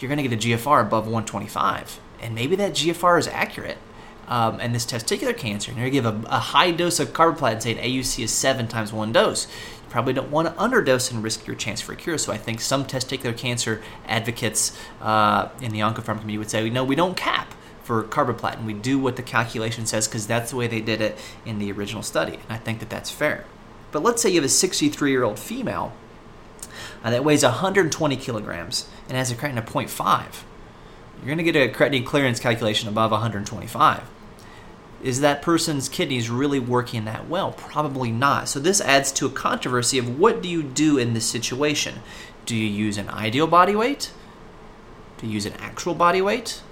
You're 0.00 0.08
going 0.08 0.22
to 0.22 0.28
get 0.28 0.44
a 0.44 0.48
GFR 0.48 0.82
above 0.82 1.06
125. 1.06 2.00
and 2.20 2.34
maybe 2.34 2.56
that 2.56 2.72
GFR 2.72 3.18
is 3.18 3.28
accurate. 3.28 3.78
Um, 4.28 4.60
and 4.60 4.74
this 4.74 4.84
testicular 4.84 5.34
cancer, 5.34 5.72
and 5.72 5.80
you 5.80 5.88
give 5.88 6.04
a, 6.04 6.22
a, 6.26 6.38
high 6.38 6.70
dose 6.70 7.00
of 7.00 7.14
carboplatin, 7.14 7.62
say 7.62 7.72
an 7.72 7.78
AUC 7.78 8.24
is 8.24 8.30
seven 8.30 8.68
times 8.68 8.92
one 8.92 9.10
dose. 9.10 9.46
Probably 9.90 10.12
don't 10.12 10.30
want 10.30 10.48
to 10.48 10.54
underdose 10.62 11.10
and 11.10 11.22
risk 11.22 11.46
your 11.46 11.56
chance 11.56 11.80
for 11.80 11.92
a 11.92 11.96
cure. 11.96 12.18
So 12.18 12.32
I 12.32 12.36
think 12.36 12.60
some 12.60 12.84
testicular 12.84 13.36
cancer 13.36 13.82
advocates 14.06 14.76
uh, 15.00 15.48
in 15.60 15.72
the 15.72 15.80
Oncopharm 15.80 16.20
community 16.20 16.38
would 16.38 16.50
say, 16.50 16.68
no, 16.68 16.84
we 16.84 16.94
don't 16.94 17.16
cap 17.16 17.54
for 17.82 18.04
carboplatin. 18.04 18.66
We 18.66 18.74
do 18.74 18.98
what 18.98 19.16
the 19.16 19.22
calculation 19.22 19.86
says 19.86 20.06
because 20.06 20.26
that's 20.26 20.50
the 20.50 20.56
way 20.56 20.66
they 20.66 20.82
did 20.82 21.00
it 21.00 21.18
in 21.46 21.58
the 21.58 21.72
original 21.72 22.02
study. 22.02 22.34
And 22.34 22.50
I 22.50 22.58
think 22.58 22.80
that 22.80 22.90
that's 22.90 23.10
fair. 23.10 23.46
But 23.90 24.02
let's 24.02 24.20
say 24.20 24.28
you 24.28 24.36
have 24.36 24.44
a 24.44 24.48
63 24.48 25.10
year 25.10 25.24
old 25.24 25.38
female 25.38 25.92
uh, 27.02 27.10
that 27.10 27.24
weighs 27.24 27.42
120 27.42 28.16
kilograms 28.16 28.88
and 29.08 29.16
has 29.16 29.30
a 29.30 29.34
creatinine 29.34 29.58
of 29.58 29.64
0.5. 29.64 30.42
You're 31.18 31.34
going 31.34 31.38
to 31.38 31.44
get 31.44 31.56
a 31.56 31.72
creatinine 31.72 32.04
clearance 32.04 32.38
calculation 32.38 32.88
above 32.88 33.10
125. 33.10 34.02
Is 35.02 35.20
that 35.20 35.42
person's 35.42 35.88
kidneys 35.88 36.28
really 36.28 36.58
working 36.58 37.04
that 37.04 37.28
well? 37.28 37.52
Probably 37.52 38.10
not. 38.10 38.48
So 38.48 38.58
this 38.58 38.80
adds 38.80 39.12
to 39.12 39.26
a 39.26 39.30
controversy 39.30 39.98
of 39.98 40.18
what 40.18 40.42
do 40.42 40.48
you 40.48 40.62
do 40.62 40.98
in 40.98 41.14
this 41.14 41.26
situation? 41.26 42.00
Do 42.46 42.56
you 42.56 42.66
use 42.66 42.98
an 42.98 43.08
ideal 43.08 43.46
body 43.46 43.76
weight? 43.76 44.12
Do 45.18 45.26
you 45.26 45.32
use 45.32 45.46
an 45.46 45.54
actual 45.60 45.94
body 45.94 46.20
weight? 46.20 46.62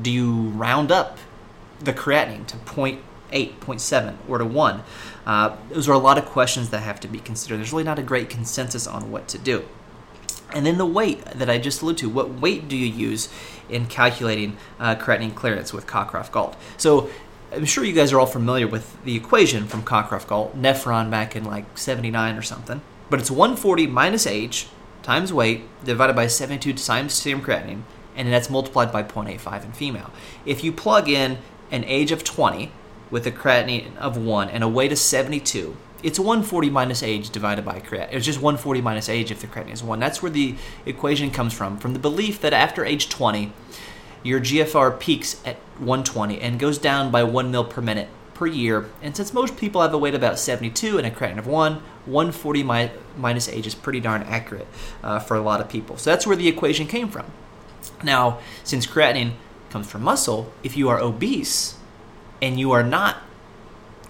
do 0.00 0.10
you 0.10 0.32
round 0.50 0.90
up 0.90 1.18
the 1.80 1.92
creatinine 1.92 2.46
to 2.46 2.56
0.8, 2.56 2.98
0.7, 3.30 4.16
or 4.28 4.38
to 4.38 4.44
1? 4.44 4.82
Uh, 5.26 5.56
those 5.70 5.88
are 5.88 5.92
a 5.92 5.98
lot 5.98 6.18
of 6.18 6.24
questions 6.24 6.70
that 6.70 6.80
have 6.80 7.00
to 7.00 7.08
be 7.08 7.18
considered. 7.18 7.58
There's 7.58 7.72
really 7.72 7.84
not 7.84 7.98
a 7.98 8.02
great 8.02 8.30
consensus 8.30 8.86
on 8.86 9.10
what 9.10 9.28
to 9.28 9.38
do. 9.38 9.64
And 10.54 10.66
then 10.66 10.76
the 10.76 10.86
weight 10.86 11.24
that 11.24 11.48
I 11.48 11.58
just 11.58 11.80
alluded 11.80 11.98
to, 12.00 12.08
what 12.08 12.40
weight 12.40 12.68
do 12.68 12.76
you 12.76 12.86
use 12.86 13.28
in 13.68 13.86
calculating 13.86 14.56
uh, 14.78 14.94
creatinine 14.96 15.34
clearance 15.34 15.72
with 15.72 15.86
Cockcroft-Gault? 15.86 16.56
So 16.76 17.08
I'm 17.52 17.66
sure 17.66 17.84
you 17.84 17.92
guys 17.92 18.12
are 18.12 18.20
all 18.20 18.26
familiar 18.26 18.66
with 18.66 19.02
the 19.04 19.14
equation 19.14 19.66
from 19.66 19.82
Cockcroft-Gault, 19.82 20.56
Nephron 20.56 21.10
back 21.10 21.36
in 21.36 21.44
like 21.44 21.76
79 21.76 22.36
or 22.36 22.42
something. 22.42 22.80
But 23.10 23.20
it's 23.20 23.30
140 23.30 23.86
minus 23.88 24.26
age 24.26 24.68
times 25.02 25.34
weight 25.34 25.62
divided 25.84 26.16
by 26.16 26.28
72 26.28 26.72
times 26.74 27.12
serum 27.12 27.42
creatinine 27.42 27.82
and 28.16 28.26
then 28.26 28.30
that's 28.30 28.48
multiplied 28.48 28.90
by 28.90 29.02
0.85 29.02 29.64
in 29.64 29.72
female. 29.72 30.10
If 30.46 30.64
you 30.64 30.72
plug 30.72 31.08
in 31.08 31.38
an 31.70 31.84
age 31.84 32.10
of 32.10 32.24
20 32.24 32.72
with 33.10 33.26
a 33.26 33.30
creatinine 33.30 33.96
of 33.98 34.16
1 34.16 34.48
and 34.48 34.64
a 34.64 34.68
weight 34.68 34.92
of 34.92 34.98
72, 34.98 35.76
it's 36.02 36.18
140 36.18 36.70
minus 36.70 37.02
age 37.02 37.28
divided 37.30 37.64
by 37.64 37.80
creatinine. 37.80 38.12
It's 38.12 38.26
just 38.26 38.40
140 38.40 38.80
minus 38.80 39.10
age 39.10 39.30
if 39.30 39.40
the 39.40 39.46
creatinine 39.46 39.74
is 39.74 39.82
1. 39.82 40.00
That's 40.00 40.22
where 40.22 40.32
the 40.32 40.56
equation 40.86 41.30
comes 41.30 41.52
from, 41.52 41.76
from 41.76 41.92
the 41.92 41.98
belief 41.98 42.40
that 42.40 42.52
after 42.54 42.84
age 42.84 43.08
20, 43.10 43.52
your 44.22 44.40
GFR 44.40 44.98
peaks 44.98 45.40
at 45.44 45.56
120 45.78 46.40
and 46.40 46.58
goes 46.58 46.78
down 46.78 47.10
by 47.10 47.22
1 47.22 47.50
mil 47.50 47.64
per 47.64 47.80
minute 47.80 48.08
per 48.34 48.46
year. 48.46 48.88
And 49.02 49.16
since 49.16 49.32
most 49.32 49.56
people 49.56 49.82
have 49.82 49.92
a 49.92 49.98
weight 49.98 50.14
about 50.14 50.38
72 50.38 50.98
and 50.98 51.06
a 51.06 51.10
creatinine 51.10 51.38
of 51.38 51.46
1, 51.46 51.74
140 52.06 52.62
mi- 52.62 52.90
minus 53.16 53.48
age 53.48 53.66
is 53.66 53.74
pretty 53.74 54.00
darn 54.00 54.22
accurate 54.22 54.66
uh, 55.02 55.18
for 55.18 55.36
a 55.36 55.40
lot 55.40 55.60
of 55.60 55.68
people. 55.68 55.96
So 55.96 56.10
that's 56.10 56.26
where 56.26 56.36
the 56.36 56.48
equation 56.48 56.86
came 56.86 57.08
from. 57.08 57.26
Now, 58.02 58.38
since 58.64 58.86
creatinine 58.86 59.32
comes 59.70 59.88
from 59.88 60.02
muscle, 60.02 60.52
if 60.62 60.76
you 60.76 60.88
are 60.88 61.00
obese 61.00 61.76
and 62.40 62.58
you 62.58 62.72
are 62.72 62.82
not 62.82 63.18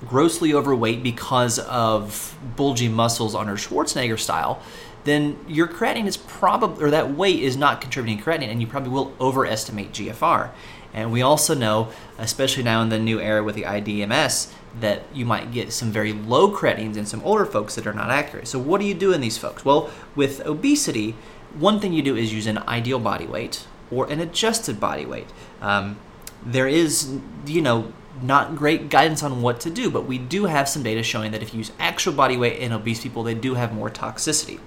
grossly 0.07 0.53
overweight 0.53 1.03
because 1.03 1.59
of 1.61 2.37
bulgy 2.57 2.89
muscles 2.89 3.35
under 3.35 3.55
Schwarzenegger 3.55 4.19
style, 4.19 4.63
then 5.05 5.39
your 5.49 5.67
creatinine 5.67 6.07
is 6.07 6.17
probably, 6.17 6.85
or 6.85 6.91
that 6.91 7.15
weight 7.15 7.41
is 7.41 7.57
not 7.57 7.81
contributing 7.81 8.23
creatinine, 8.23 8.51
and 8.51 8.61
you 8.61 8.67
probably 8.67 8.91
will 8.91 9.15
overestimate 9.21 9.93
GFR. 9.93 10.51
And 10.95 11.11
we 11.11 11.23
also 11.23 11.55
know, 11.55 11.91
especially 12.19 12.63
now 12.63 12.83
in 12.83 12.91
the 12.91 12.99
new 12.99 13.19
era 13.19 13.43
with 13.43 13.55
the 13.55 13.63
IDMS, 13.63 14.53
that 14.81 15.03
you 15.13 15.25
might 15.25 15.53
get 15.53 15.73
some 15.73 15.91
very 15.91 16.13
low 16.13 16.55
creatinines 16.55 16.97
in 16.97 17.07
some 17.07 17.23
older 17.23 17.47
folks 17.47 17.75
that 17.75 17.87
are 17.87 17.93
not 17.93 18.11
accurate. 18.11 18.47
So, 18.49 18.59
what 18.59 18.81
do 18.81 18.87
you 18.87 18.95
do 18.95 19.13
in 19.13 19.21
these 19.21 19.39
folks? 19.39 19.65
Well, 19.65 19.91
with 20.15 20.45
obesity, 20.47 21.15
one 21.59 21.81
thing 21.81 21.93
you 21.93 22.03
do 22.03 22.17
is 22.17 22.33
use 22.33 22.47
an 22.47 22.59
ideal 22.59 22.99
body 22.99 23.27
weight 23.27 23.67
or 23.91 24.11
an 24.11 24.21
adjusted 24.21 24.81
body 24.81 25.05
weight. 25.05 25.29
Um, 25.61 25.99
there 26.45 26.67
is, 26.67 27.19
you 27.47 27.63
know, 27.63 27.93
not 28.21 28.57
great 28.57 28.89
guidance 28.89 29.23
on 29.23 29.43
what 29.43 29.61
to 29.61 29.71
do, 29.71 29.91
but 29.91 30.07
we 30.07 30.19
do 30.19 30.47
have 30.47 30.69
some 30.69 30.83
data 30.83 31.03
showing 31.03 31.33
that 31.33 31.43
if 31.43 31.53
you 31.55 31.59
use 31.59 31.73
actual 31.79 32.13
body 32.13 32.37
weight 32.37 32.59
in 32.59 32.73
obese 32.73 33.03
people, 33.03 33.23
they 33.23 33.35
do 33.35 33.55
have 33.55 33.73
more 33.73 33.91
toxicity. 33.91 34.61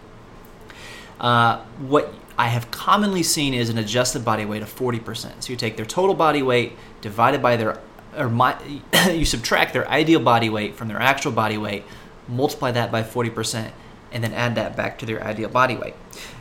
Uh, 1.20 1.62
what 1.80 2.14
I 2.38 2.48
have 2.48 2.70
commonly 2.72 3.24
seen 3.24 3.54
is 3.54 3.70
an 3.70 3.78
adjusted 3.78 4.26
body 4.26 4.46
weight 4.46 4.62
of 4.62 4.74
40%. 4.74 5.44
So 5.44 5.52
you 5.52 5.58
take 5.58 5.78
their 5.78 5.86
total 5.86 6.16
body 6.16 6.42
weight 6.42 6.74
divided 7.02 7.42
by 7.42 7.56
their, 7.56 7.80
or 8.18 8.30
my, 8.30 8.58
you 9.12 9.26
subtract 9.26 9.74
their 9.74 9.88
ideal 9.90 10.20
body 10.20 10.50
weight 10.50 10.76
from 10.76 10.88
their 10.88 11.00
actual 11.00 11.32
body 11.32 11.58
weight, 11.58 11.84
multiply 12.28 12.72
that 12.72 12.92
by 12.92 13.04
40%, 13.04 13.72
and 14.12 14.24
then 14.24 14.34
add 14.34 14.56
that 14.56 14.76
back 14.76 14.98
to 15.00 15.06
their 15.06 15.24
ideal 15.24 15.50
body 15.50 15.76
weight. 15.76 15.94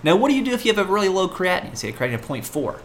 Now, 0.02 0.16
what 0.16 0.28
do 0.28 0.36
you 0.36 0.44
do 0.44 0.52
if 0.52 0.64
you 0.64 0.72
have 0.72 0.84
a 0.84 0.90
really 0.90 1.08
low 1.08 1.28
creatinine, 1.28 1.76
say 1.76 1.88
a 1.88 1.92
creatinine 1.92 2.14
of 2.14 2.26
0.4? 2.26 2.80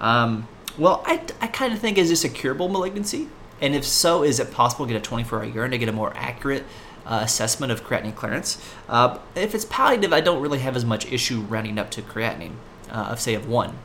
Um, 0.00 0.48
well, 0.76 1.02
I, 1.06 1.22
I 1.40 1.46
kind 1.46 1.72
of 1.72 1.78
think 1.78 1.98
is 1.98 2.08
this 2.08 2.24
a 2.24 2.28
curable 2.28 2.68
malignancy? 2.68 3.28
And 3.60 3.74
if 3.74 3.84
so, 3.84 4.24
is 4.24 4.40
it 4.40 4.50
possible 4.50 4.86
to 4.86 4.92
get 4.92 4.98
a 4.98 5.02
24 5.02 5.38
hour 5.38 5.44
urine 5.44 5.70
to 5.70 5.78
get 5.78 5.88
a 5.88 5.92
more 5.92 6.12
accurate 6.16 6.64
uh, 7.06 7.20
assessment 7.22 7.72
of 7.72 7.84
creatinine 7.84 8.14
clearance? 8.14 8.62
Uh, 8.88 9.18
if 9.34 9.54
it's 9.54 9.64
palliative, 9.64 10.12
I 10.12 10.20
don't 10.20 10.40
really 10.40 10.60
have 10.60 10.76
as 10.76 10.84
much 10.84 11.10
issue 11.10 11.40
rounding 11.40 11.78
up 11.78 11.90
to 11.92 12.02
creatinine 12.02 12.54
uh, 12.90 13.08
of, 13.10 13.20
say, 13.20 13.34
of 13.34 13.48
1. 13.48 13.76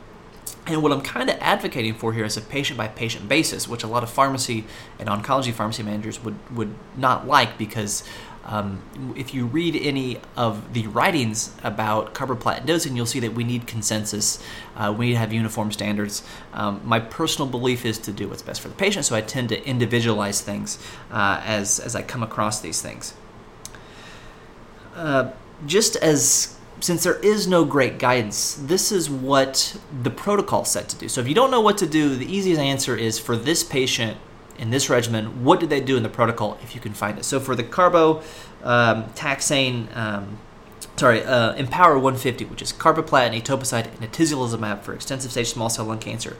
And 0.70 0.82
what 0.84 0.92
I'm 0.92 1.00
kind 1.00 1.28
of 1.28 1.36
advocating 1.40 1.94
for 1.94 2.12
here 2.12 2.24
is 2.24 2.36
a 2.36 2.40
patient 2.40 2.78
by 2.78 2.86
patient 2.86 3.28
basis, 3.28 3.66
which 3.66 3.82
a 3.82 3.88
lot 3.88 4.04
of 4.04 4.10
pharmacy 4.10 4.64
and 5.00 5.08
oncology 5.08 5.52
pharmacy 5.52 5.82
managers 5.82 6.22
would, 6.22 6.36
would 6.56 6.74
not 6.96 7.26
like 7.26 7.58
because 7.58 8.04
um, 8.44 8.82
if 9.16 9.34
you 9.34 9.46
read 9.46 9.74
any 9.76 10.20
of 10.36 10.72
the 10.72 10.86
writings 10.86 11.54
about 11.64 12.14
carboplatin 12.14 12.66
dosing, 12.66 12.96
you'll 12.96 13.06
see 13.06 13.20
that 13.20 13.34
we 13.34 13.42
need 13.42 13.66
consensus. 13.66 14.42
Uh, 14.76 14.94
we 14.96 15.06
need 15.06 15.12
to 15.12 15.18
have 15.18 15.32
uniform 15.32 15.72
standards. 15.72 16.22
Um, 16.52 16.80
my 16.84 17.00
personal 17.00 17.48
belief 17.48 17.84
is 17.84 17.98
to 17.98 18.12
do 18.12 18.28
what's 18.28 18.42
best 18.42 18.60
for 18.60 18.68
the 18.68 18.74
patient, 18.74 19.04
so 19.04 19.16
I 19.16 19.22
tend 19.22 19.48
to 19.48 19.64
individualize 19.66 20.40
things 20.40 20.78
uh, 21.10 21.42
as, 21.44 21.80
as 21.80 21.96
I 21.96 22.02
come 22.02 22.22
across 22.22 22.60
these 22.60 22.80
things. 22.80 23.14
Uh, 24.94 25.32
just 25.66 25.96
as 25.96 26.56
since 26.80 27.04
there 27.04 27.18
is 27.18 27.46
no 27.46 27.64
great 27.64 27.98
guidance, 27.98 28.54
this 28.54 28.90
is 28.90 29.10
what 29.10 29.78
the 30.02 30.10
protocol 30.10 30.64
said 30.64 30.88
to 30.88 30.96
do. 30.96 31.08
So 31.08 31.20
if 31.20 31.28
you 31.28 31.34
don't 31.34 31.50
know 31.50 31.60
what 31.60 31.78
to 31.78 31.86
do, 31.86 32.16
the 32.16 32.30
easiest 32.30 32.60
answer 32.60 32.96
is 32.96 33.18
for 33.18 33.36
this 33.36 33.62
patient 33.62 34.16
in 34.58 34.70
this 34.70 34.90
regimen, 34.90 35.44
what 35.44 35.60
did 35.60 35.70
they 35.70 35.80
do 35.80 35.96
in 35.96 36.02
the 36.02 36.08
protocol 36.08 36.58
if 36.62 36.74
you 36.74 36.80
can 36.80 36.92
find 36.92 37.18
it? 37.18 37.24
So 37.24 37.38
for 37.40 37.54
the 37.54 37.62
carbo 37.62 38.22
um, 38.62 39.04
taxane, 39.14 39.94
um, 39.96 40.38
sorry, 40.96 41.22
uh, 41.22 41.54
IMpower 41.54 41.94
150, 41.94 42.46
which 42.46 42.62
is 42.62 42.72
carboplatin, 42.72 43.40
etoposide, 43.40 43.86
and 43.86 44.12
atezolizumab 44.12 44.82
for 44.82 44.94
extensive 44.94 45.30
stage 45.30 45.48
small 45.48 45.70
cell 45.70 45.84
lung 45.84 45.98
cancer. 45.98 46.36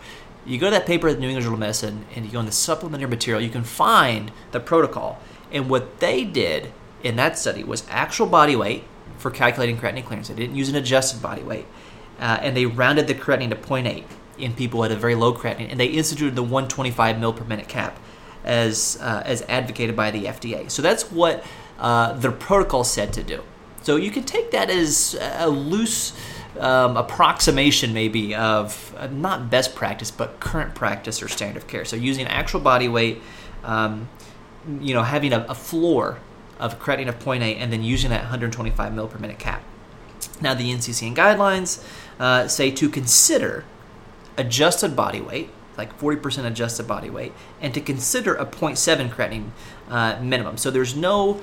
You 0.47 0.59
go 0.59 0.67
to 0.67 0.71
that 0.71 0.87
paper 0.87 1.09
at 1.09 1.17
the 1.17 1.21
New 1.21 1.29
England 1.29 1.45
Journal 1.45 1.55
of 1.55 1.61
Medicine 1.61 2.07
and 2.15 2.25
you 2.25 2.33
go 2.33 2.41
in 2.41 2.47
the 2.47 2.53
supplementary 2.53 3.09
material, 3.09 3.43
you 3.43 3.51
can 3.51 3.65
find 3.65 4.33
the 4.53 4.61
protocol. 4.61 5.19
And 5.53 5.69
what 5.69 6.01
they 6.01 6.25
did 6.25 6.73
in 7.03 7.17
that 7.17 7.39
study 7.39 7.63
was 7.63 7.85
actual 7.91 8.27
body 8.27 8.57
weight 8.57 8.85
for 9.19 9.31
calculating 9.31 9.77
creatinine 9.77 10.05
clearance. 10.05 10.29
They 10.29 10.35
didn't 10.35 10.57
use 10.57 10.69
an 10.69 10.77
adjusted 10.77 11.23
body 11.23 11.43
weight. 11.43 11.67
Uh, 12.19 12.39
and 12.43 12.57
they 12.57 12.67
rounded 12.67 13.07
the 13.07 13.15
creatinine 13.15 13.51
to 13.51 13.57
0.8 13.57 14.05
in 14.39 14.53
people 14.55 14.85
at 14.85 14.91
a 14.91 14.97
very 14.97 15.15
low 15.15 15.35
creatinine. 15.35 15.71
And 15.71 15.81
they 15.81 15.87
instituted 15.87 16.37
the 16.37 16.43
125 16.43 17.19
mil 17.19 17.33
per 17.33 17.45
minute 17.45 17.69
cap 17.69 17.99
as 18.45 18.99
uh, 19.01 19.23
as 19.25 19.43
advocated 19.43 19.97
by 19.97 20.11
the 20.11 20.25
FDA. 20.25 20.71
So 20.71 20.83
that's 20.83 21.11
what 21.11 21.45
uh, 21.79 22.15
the 22.15 22.31
protocol 22.31 22.85
said 22.85 23.13
to 23.15 23.23
do. 23.23 23.43
So 23.83 23.97
you 23.97 24.11
can 24.11 24.25
take 24.25 24.51
that 24.51 24.69
as 24.71 25.19
a 25.21 25.49
loose 25.49 26.13
um, 26.59 26.97
approximation, 26.97 27.95
maybe 27.95 28.35
of 28.35 28.95
uh, 28.99 29.07
not 29.07 29.51
best 29.51 29.75
practice, 29.75 30.11
but 30.11 30.41
current 30.41 30.75
practice 30.75 31.23
or 31.23 31.29
standard 31.29 31.63
of 31.63 31.69
care. 31.69 31.85
So 31.85 31.97
using 31.97 32.27
actual 32.27 32.61
body 32.61 32.89
weight, 32.89 33.23
um, 33.65 34.09
you 34.81 34.93
know, 34.93 35.03
having 35.03 35.33
a, 35.33 35.47
a 35.49 35.55
floor 35.55 36.19
of 36.61 36.79
creatinine 36.79 37.09
of 37.09 37.19
0.8, 37.19 37.57
and 37.59 37.73
then 37.73 37.83
using 37.83 38.11
that 38.11 38.21
125 38.21 38.95
mil 38.95 39.09
per 39.09 39.19
minute 39.19 39.39
cap. 39.39 39.63
Now 40.41 40.55
the 40.55 40.73
NCCN 40.73 41.17
guidelines 41.17 41.85
uh, 42.21 42.47
say 42.47 42.71
to 42.71 42.89
consider 42.89 43.65
adjusted 44.37 44.95
body 44.95 45.21
weight 45.21 45.51
like 45.81 45.99
40% 45.99 46.45
adjusted 46.45 46.87
body 46.87 47.09
weight, 47.09 47.33
and 47.61 47.73
to 47.73 47.81
consider 47.81 48.35
a 48.35 48.45
0.7 48.45 49.09
creatinine 49.09 49.51
uh, 49.89 50.21
minimum. 50.21 50.59
So 50.59 50.71
there's 50.71 50.95
no 50.95 51.41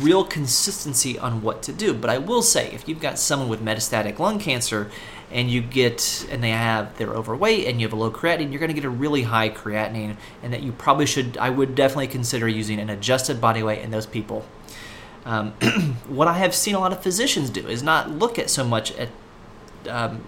real 0.00 0.24
consistency 0.24 1.16
on 1.16 1.40
what 1.42 1.62
to 1.62 1.72
do. 1.72 1.94
But 1.94 2.10
I 2.10 2.18
will 2.18 2.42
say, 2.42 2.72
if 2.72 2.88
you've 2.88 3.00
got 3.00 3.16
someone 3.16 3.48
with 3.48 3.62
metastatic 3.62 4.18
lung 4.18 4.40
cancer 4.40 4.90
and 5.30 5.48
you 5.48 5.60
get 5.60 6.26
and 6.30 6.42
they 6.42 6.50
have 6.50 6.98
they're 6.98 7.14
overweight 7.14 7.66
and 7.66 7.80
you 7.80 7.86
have 7.86 7.92
a 7.92 7.96
low 7.96 8.10
creatinine, 8.10 8.50
you're 8.50 8.58
going 8.58 8.74
to 8.74 8.74
get 8.74 8.84
a 8.84 8.90
really 8.90 9.22
high 9.22 9.50
creatinine, 9.50 10.16
and 10.42 10.52
that 10.52 10.64
you 10.64 10.72
probably 10.72 11.06
should. 11.06 11.38
I 11.38 11.50
would 11.50 11.76
definitely 11.76 12.08
consider 12.08 12.48
using 12.48 12.80
an 12.80 12.90
adjusted 12.90 13.40
body 13.40 13.62
weight 13.62 13.82
in 13.82 13.92
those 13.92 14.06
people. 14.06 14.44
Um, 15.26 15.50
what 16.08 16.28
I 16.28 16.34
have 16.34 16.54
seen 16.54 16.76
a 16.76 16.78
lot 16.78 16.92
of 16.92 17.02
physicians 17.02 17.50
do 17.50 17.66
is 17.66 17.82
not 17.82 18.10
look 18.10 18.38
at 18.38 18.48
so 18.48 18.64
much 18.64 18.92
at 18.92 19.08
um, 19.88 20.24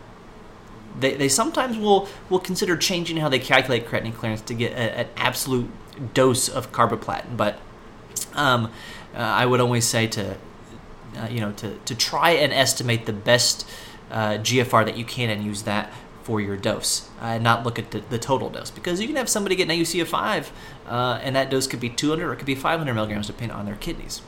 they, 0.99 1.15
they 1.15 1.29
sometimes 1.29 1.79
will 1.79 2.09
will 2.29 2.41
consider 2.41 2.77
changing 2.77 3.19
how 3.19 3.29
they 3.29 3.39
calculate 3.39 3.87
creatinine 3.87 4.15
clearance 4.15 4.43
to 4.43 4.55
get 4.55 4.73
a, 4.73 4.99
an 4.99 5.07
absolute 5.17 5.71
dose 6.15 6.49
of 6.49 6.73
carboplatin. 6.73 7.37
But 7.37 7.61
um, 8.35 8.73
uh, 9.15 9.19
I 9.19 9.47
would 9.47 9.61
always 9.61 9.87
say 9.87 10.09
to 10.09 10.37
uh, 11.17 11.29
you 11.31 11.41
know 11.41 11.53
to, 11.53 11.79
to 11.79 11.95
try 11.95 12.31
and 12.31 12.53
estimate 12.53 13.07
the 13.07 13.13
best 13.13 13.69
uh, 14.11 14.33
GFR 14.33 14.85
that 14.85 14.97
you 14.97 15.05
can 15.05 15.31
and 15.31 15.45
use 15.45 15.63
that 15.63 15.93
for 16.25 16.41
your 16.41 16.57
dose 16.57 17.09
uh, 17.23 17.27
and 17.27 17.45
not 17.45 17.65
look 17.65 17.79
at 17.79 17.91
the, 17.93 18.01
the, 18.11 18.19
total 18.19 18.51
dose 18.51 18.71
because 18.71 19.01
you 19.01 19.07
can 19.07 19.17
have 19.17 19.31
somebody 19.31 19.57
get 19.57 19.71
an 19.71 19.79
AUC 19.79 20.03
of 20.03 20.09
5 20.09 20.53
uh, 20.87 21.19
and 21.23 21.35
that 21.35 21.49
dose 21.49 21.67
could 21.67 21.81
be 21.81 21.89
200 21.89 22.29
or 22.29 22.35
it 22.35 22.37
could 22.37 22.45
be 22.45 22.55
500 22.55 22.93
milligrams 22.93 23.29
depending 23.29 23.57
on 23.57 23.65
their 23.65 23.77
kidneys. 23.77 24.21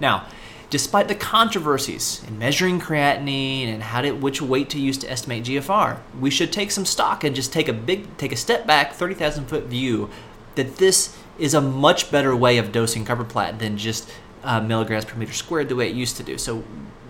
Now, 0.00 0.26
despite 0.70 1.08
the 1.08 1.14
controversies 1.14 2.22
in 2.26 2.38
measuring 2.38 2.80
creatinine 2.80 3.68
and 3.68 3.82
how 3.82 4.02
to, 4.02 4.12
which 4.12 4.42
weight 4.42 4.70
to 4.70 4.78
use 4.78 4.98
to 4.98 5.10
estimate 5.10 5.44
GFR, 5.44 5.98
we 6.18 6.30
should 6.30 6.52
take 6.52 6.70
some 6.70 6.84
stock 6.84 7.24
and 7.24 7.34
just 7.34 7.52
take 7.52 7.68
a 7.68 7.72
big 7.72 8.16
take 8.16 8.32
a 8.32 8.36
step 8.36 8.66
back, 8.66 8.92
30,000 8.92 9.46
foot 9.46 9.64
view 9.64 10.10
that 10.54 10.76
this 10.76 11.16
is 11.38 11.54
a 11.54 11.60
much 11.60 12.10
better 12.10 12.34
way 12.34 12.58
of 12.58 12.72
dosing 12.72 13.04
carboplatin 13.04 13.58
than 13.58 13.78
just 13.78 14.10
uh, 14.42 14.60
milligrams 14.60 15.04
per 15.04 15.16
meter 15.16 15.32
squared 15.32 15.68
the 15.68 15.76
way 15.76 15.88
it 15.88 15.94
used 15.94 16.16
to 16.16 16.22
do. 16.22 16.36
So 16.36 16.64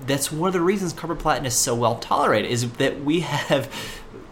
that's 0.07 0.33
one 0.33 0.49
of 0.49 0.53
the 0.53 0.61
reasons 0.61 0.93
carboplatin 0.95 1.45
is 1.45 1.55
so 1.55 1.75
well 1.75 1.97
tolerated 1.97 2.51
is 2.51 2.71
that 2.73 3.03
we 3.03 3.21
have 3.21 3.73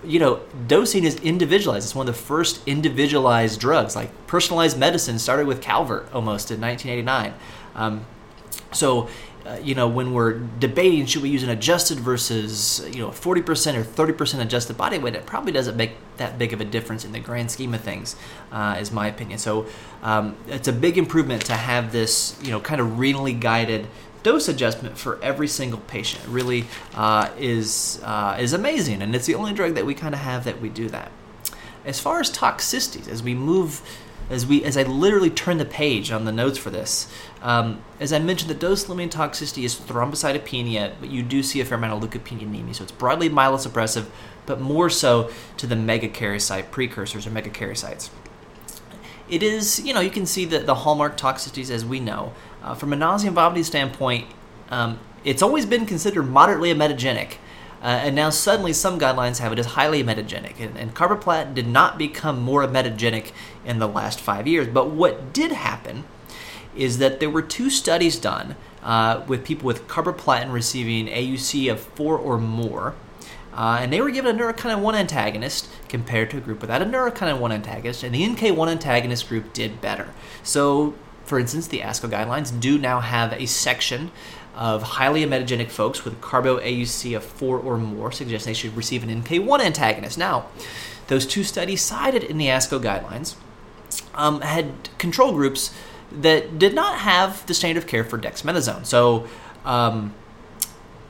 you 0.04 0.20
know 0.20 0.40
dosing 0.66 1.04
is 1.04 1.16
individualized. 1.16 1.86
It's 1.86 1.94
one 1.94 2.08
of 2.08 2.14
the 2.14 2.20
first 2.20 2.66
individualized 2.66 3.58
drugs. 3.58 3.96
Like 3.96 4.10
personalized 4.26 4.78
medicine 4.78 5.18
started 5.18 5.46
with 5.46 5.60
calvert 5.60 6.08
almost 6.12 6.50
in 6.50 6.60
1989 6.60 7.34
um, 7.74 8.06
so 8.72 9.08
uh, 9.46 9.58
you 9.62 9.74
know 9.74 9.86
when 9.86 10.12
we're 10.12 10.38
debating 10.58 11.06
should 11.06 11.22
we 11.22 11.28
use 11.28 11.42
an 11.42 11.50
adjusted 11.50 11.98
versus 11.98 12.84
you 12.92 12.98
know 12.98 13.10
40% 13.10 13.76
or 13.76 14.12
30% 14.12 14.40
adjusted 14.40 14.76
body 14.76 14.98
weight 14.98 15.14
it 15.14 15.24
probably 15.24 15.52
doesn't 15.52 15.76
make 15.76 15.92
that 16.16 16.38
big 16.38 16.52
of 16.52 16.60
a 16.60 16.64
difference 16.64 17.04
in 17.04 17.12
the 17.12 17.20
grand 17.20 17.50
scheme 17.50 17.72
of 17.74 17.80
things 17.80 18.16
uh, 18.52 18.76
is 18.80 18.90
my 18.90 19.06
opinion 19.06 19.38
so 19.38 19.66
um, 20.02 20.36
it's 20.48 20.68
a 20.68 20.72
big 20.72 20.98
improvement 20.98 21.44
to 21.46 21.54
have 21.54 21.92
this 21.92 22.38
you 22.42 22.50
know 22.50 22.60
kind 22.60 22.80
of 22.80 22.88
renally 22.88 23.38
guided 23.38 23.86
dose 24.26 24.48
adjustment 24.48 24.98
for 24.98 25.22
every 25.22 25.46
single 25.46 25.78
patient 25.86 26.20
really 26.26 26.64
uh, 26.96 27.30
is 27.38 28.00
uh, 28.02 28.36
is 28.40 28.52
amazing, 28.52 29.00
and 29.00 29.14
it's 29.14 29.26
the 29.26 29.36
only 29.36 29.52
drug 29.52 29.76
that 29.76 29.86
we 29.86 29.94
kind 29.94 30.16
of 30.16 30.20
have 30.20 30.42
that 30.42 30.60
we 30.60 30.68
do 30.68 30.88
that. 30.88 31.12
As 31.86 31.98
far 32.00 32.20
as 32.20 32.30
toxicities, 32.30 33.08
as 33.08 33.22
we 33.22 33.34
move, 33.34 33.80
as 34.28 34.44
we 34.44 34.62
as 34.64 34.76
I 34.76 34.82
literally 34.82 35.30
turn 35.30 35.56
the 35.56 35.64
page 35.64 36.10
on 36.10 36.24
the 36.26 36.32
notes 36.32 36.58
for 36.58 36.68
this, 36.68 37.10
um, 37.40 37.80
as 38.00 38.12
I 38.12 38.18
mentioned, 38.18 38.50
the 38.50 38.54
dose 38.54 38.88
limiting 38.88 39.08
toxicity 39.08 39.62
is 39.64 39.74
thrombocytopenia, 39.76 40.94
but 41.00 41.10
you 41.10 41.22
do 41.22 41.42
see 41.42 41.60
a 41.60 41.64
fair 41.64 41.78
amount 41.78 42.02
of 42.02 42.10
leukopenia 42.10 42.42
anemia, 42.42 42.74
so 42.74 42.82
it's 42.82 42.92
broadly 42.92 43.30
myelosuppressive, 43.30 44.06
but 44.44 44.60
more 44.60 44.90
so 44.90 45.30
to 45.56 45.66
the 45.66 45.76
megakaryocyte 45.76 46.70
precursors 46.70 47.26
or 47.26 47.30
megakaryocytes. 47.30 48.10
It 49.28 49.42
is, 49.42 49.80
you 49.80 49.94
know, 49.94 50.00
you 50.00 50.10
can 50.10 50.26
see 50.26 50.44
the, 50.44 50.58
the 50.60 50.74
hallmark 50.74 51.16
toxicities 51.16 51.70
as 51.70 51.84
we 51.84 52.00
know. 52.00 52.32
Uh, 52.62 52.74
from 52.74 52.92
a 52.92 52.96
nausea 52.96 53.28
and 53.28 53.34
vomiting 53.34 53.64
standpoint, 53.64 54.26
um, 54.70 54.98
it's 55.24 55.42
always 55.42 55.66
been 55.66 55.86
considered 55.86 56.24
moderately 56.24 56.72
emetogenic. 56.72 57.36
Uh, 57.82 57.86
and 57.86 58.16
now 58.16 58.30
suddenly 58.30 58.72
some 58.72 58.98
guidelines 58.98 59.38
have 59.38 59.52
it 59.52 59.58
as 59.58 59.66
highly 59.66 60.02
emetogenic. 60.02 60.58
And, 60.58 60.76
and 60.76 60.94
carboplatin 60.94 61.54
did 61.54 61.66
not 61.66 61.98
become 61.98 62.40
more 62.40 62.66
emetogenic 62.66 63.32
in 63.64 63.78
the 63.78 63.88
last 63.88 64.20
five 64.20 64.46
years. 64.46 64.66
But 64.68 64.90
what 64.90 65.32
did 65.32 65.52
happen 65.52 66.04
is 66.74 66.98
that 66.98 67.20
there 67.20 67.30
were 67.30 67.42
two 67.42 67.70
studies 67.70 68.18
done 68.18 68.56
uh, 68.82 69.22
with 69.26 69.44
people 69.44 69.66
with 69.66 69.88
carboplatin 69.88 70.52
receiving 70.52 71.06
AUC 71.06 71.70
of 71.70 71.80
four 71.80 72.18
or 72.18 72.38
more. 72.38 72.94
Uh, 73.52 73.78
and 73.80 73.92
they 73.92 74.00
were 74.00 74.10
given 74.10 74.38
a 74.38 74.42
neurokinin 74.42 74.80
1 74.80 74.94
antagonist 74.94 75.68
compared 75.88 76.28
to 76.30 76.36
a 76.36 76.40
group 76.40 76.60
without 76.60 76.82
a 76.82 76.84
neurokinin 76.84 77.38
1 77.38 77.52
antagonist, 77.52 78.02
and 78.02 78.14
the 78.14 78.22
NK1 78.22 78.68
antagonist 78.68 79.28
group 79.28 79.54
did 79.54 79.80
better. 79.80 80.08
So 80.42 80.94
for 81.26 81.40
instance, 81.40 81.66
the 81.66 81.80
ASCO 81.80 82.08
guidelines 82.08 82.58
do 82.58 82.78
now 82.78 83.00
have 83.00 83.32
a 83.32 83.46
section 83.46 84.12
of 84.56 84.82
highly 84.82 85.24
emetogenic 85.24 85.70
folks 85.70 86.04
with 86.04 86.20
carbo 86.20 86.58
AUC 86.58 87.16
of 87.16 87.24
4 87.24 87.58
or 87.58 87.76
more, 87.76 88.10
suggesting 88.10 88.50
they 88.50 88.54
should 88.54 88.76
receive 88.76 89.02
an 89.02 89.22
NK1 89.22 89.60
antagonist. 89.60 90.16
Now, 90.16 90.46
those 91.08 91.26
two 91.26 91.44
studies 91.44 91.82
cited 91.82 92.24
in 92.24 92.38
the 92.38 92.46
ASCO 92.46 92.80
guidelines 92.82 93.36
um, 94.14 94.40
had 94.40 94.88
control 94.98 95.32
groups 95.32 95.72
that 96.10 96.58
did 96.58 96.74
not 96.74 96.98
have 97.00 97.44
the 97.46 97.54
standard 97.54 97.82
of 97.82 97.88
care 97.88 98.04
for 98.04 98.18
dexamethasone. 98.18 98.86
So, 98.86 99.26
um, 99.64 100.14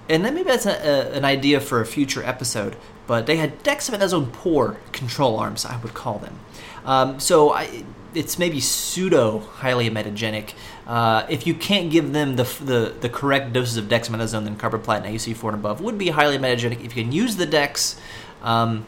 and 0.09 0.25
then 0.25 0.35
maybe 0.35 0.49
that's 0.49 0.67
a, 0.67 0.71
a, 0.71 1.13
an 1.13 1.25
idea 1.25 1.61
for 1.61 1.81
a 1.81 1.87
future 1.87 2.23
episode, 2.25 2.77
but 3.07 3.27
they 3.27 3.37
had 3.37 3.63
dexamethasone 3.63 4.33
poor 4.33 4.79
control 4.93 5.39
arms, 5.39 5.65
I 5.65 5.77
would 5.79 5.95
call 5.95 6.19
them. 6.19 6.39
Um, 6.85 7.21
so 7.21 7.53
I, 7.53 7.85
it's 8.15 8.39
maybe 8.39 8.61
pseudo 8.61 9.41
highly 9.41 9.89
emetogenic. 9.89 10.55
Uh, 10.87 11.27
if 11.29 11.47
you 11.47 11.55
can't 11.55 11.91
give 11.91 12.13
them 12.13 12.37
the, 12.37 12.45
the, 12.63 12.95
the 13.01 13.09
correct 13.09 13.53
doses 13.53 13.77
of 13.77 13.87
dexamethasone, 13.87 14.45
then 14.45 14.57
carboplatin 14.57 15.05
AUC4 15.05 15.49
and 15.49 15.55
above 15.55 15.81
would 15.81 15.99
be 15.99 16.11
highly 16.11 16.39
emetogenic. 16.39 16.85
If 16.85 16.97
you 16.97 17.03
can 17.03 17.13
use 17.13 17.37
the 17.37 17.47
dex, 17.47 18.01
um, 18.43 18.87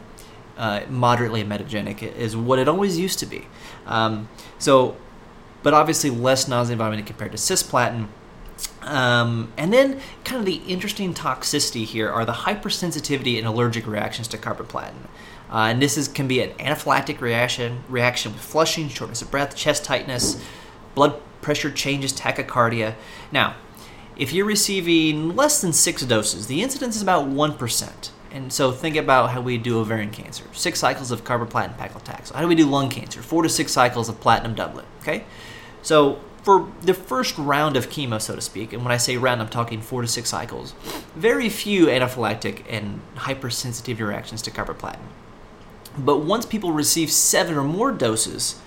uh, 0.57 0.81
moderately 0.89 1.43
emetogenic 1.43 2.01
is 2.01 2.37
what 2.37 2.57
it 2.57 2.67
always 2.69 2.97
used 2.97 3.19
to 3.19 3.25
be. 3.25 3.47
Um, 3.85 4.29
so, 4.59 4.95
but 5.61 5.73
obviously 5.73 6.09
less 6.09 6.47
nausea 6.47 6.73
and 6.73 6.79
vomiting 6.79 7.05
compared 7.05 7.31
to 7.31 7.37
cisplatin. 7.37 8.07
Um, 8.81 9.51
and 9.57 9.73
then, 9.73 9.99
kind 10.23 10.39
of 10.39 10.45
the 10.45 10.61
interesting 10.67 11.13
toxicity 11.13 11.83
here 11.83 12.09
are 12.09 12.23
the 12.23 12.31
hypersensitivity 12.31 13.37
and 13.37 13.45
allergic 13.45 13.85
reactions 13.85 14.27
to 14.29 14.37
carboplatin. 14.37 15.07
Uh, 15.51 15.67
and 15.67 15.81
this 15.81 15.97
is, 15.97 16.07
can 16.07 16.27
be 16.27 16.41
an 16.41 16.51
anaphylactic 16.51 17.19
reaction, 17.19 17.83
reaction 17.89 18.31
with 18.31 18.41
flushing, 18.41 18.87
shortness 18.87 19.21
of 19.21 19.29
breath, 19.31 19.55
chest 19.55 19.83
tightness, 19.83 20.41
blood 20.95 21.19
pressure 21.41 21.71
changes, 21.71 22.13
tachycardia. 22.13 22.95
Now, 23.31 23.55
if 24.17 24.33
you're 24.33 24.45
receiving 24.45 25.35
less 25.35 25.61
than 25.61 25.73
six 25.73 26.03
doses, 26.03 26.47
the 26.47 26.61
incidence 26.61 26.95
is 26.95 27.01
about 27.01 27.27
1%. 27.29 28.09
And 28.31 28.53
so 28.53 28.71
think 28.71 28.95
about 28.95 29.31
how 29.31 29.41
we 29.41 29.57
do 29.57 29.79
ovarian 29.79 30.11
cancer. 30.11 30.43
Six 30.51 30.79
cycles 30.79 31.09
of 31.11 31.23
carboplatin 31.23 31.77
paclitaxel. 31.77 32.33
How 32.33 32.41
do 32.41 32.47
we 32.47 32.55
do 32.55 32.65
lung 32.65 32.89
cancer? 32.89 33.21
Four 33.21 33.43
to 33.43 33.49
six 33.49 33.71
cycles 33.71 34.09
of 34.09 34.19
platinum 34.19 34.53
doublet. 34.53 34.85
Okay? 35.01 35.23
So 35.81 36.19
for 36.43 36.71
the 36.81 36.93
first 36.93 37.37
round 37.37 37.75
of 37.75 37.89
chemo, 37.89 38.21
so 38.21 38.35
to 38.35 38.41
speak, 38.41 38.73
and 38.73 38.83
when 38.83 38.91
I 38.91 38.97
say 38.97 39.17
round, 39.17 39.41
I'm 39.41 39.49
talking 39.49 39.81
four 39.81 40.01
to 40.01 40.07
six 40.07 40.29
cycles, 40.29 40.73
very 41.15 41.49
few 41.49 41.87
anaphylactic 41.87 42.63
and 42.69 43.01
hypersensitive 43.15 43.99
reactions 43.99 44.41
to 44.43 44.51
carboplatin. 44.51 44.99
But 45.97 46.19
once 46.19 46.45
people 46.45 46.71
receive 46.71 47.11
seven 47.11 47.55
or 47.55 47.63
more 47.63 47.91
doses, 47.91 48.59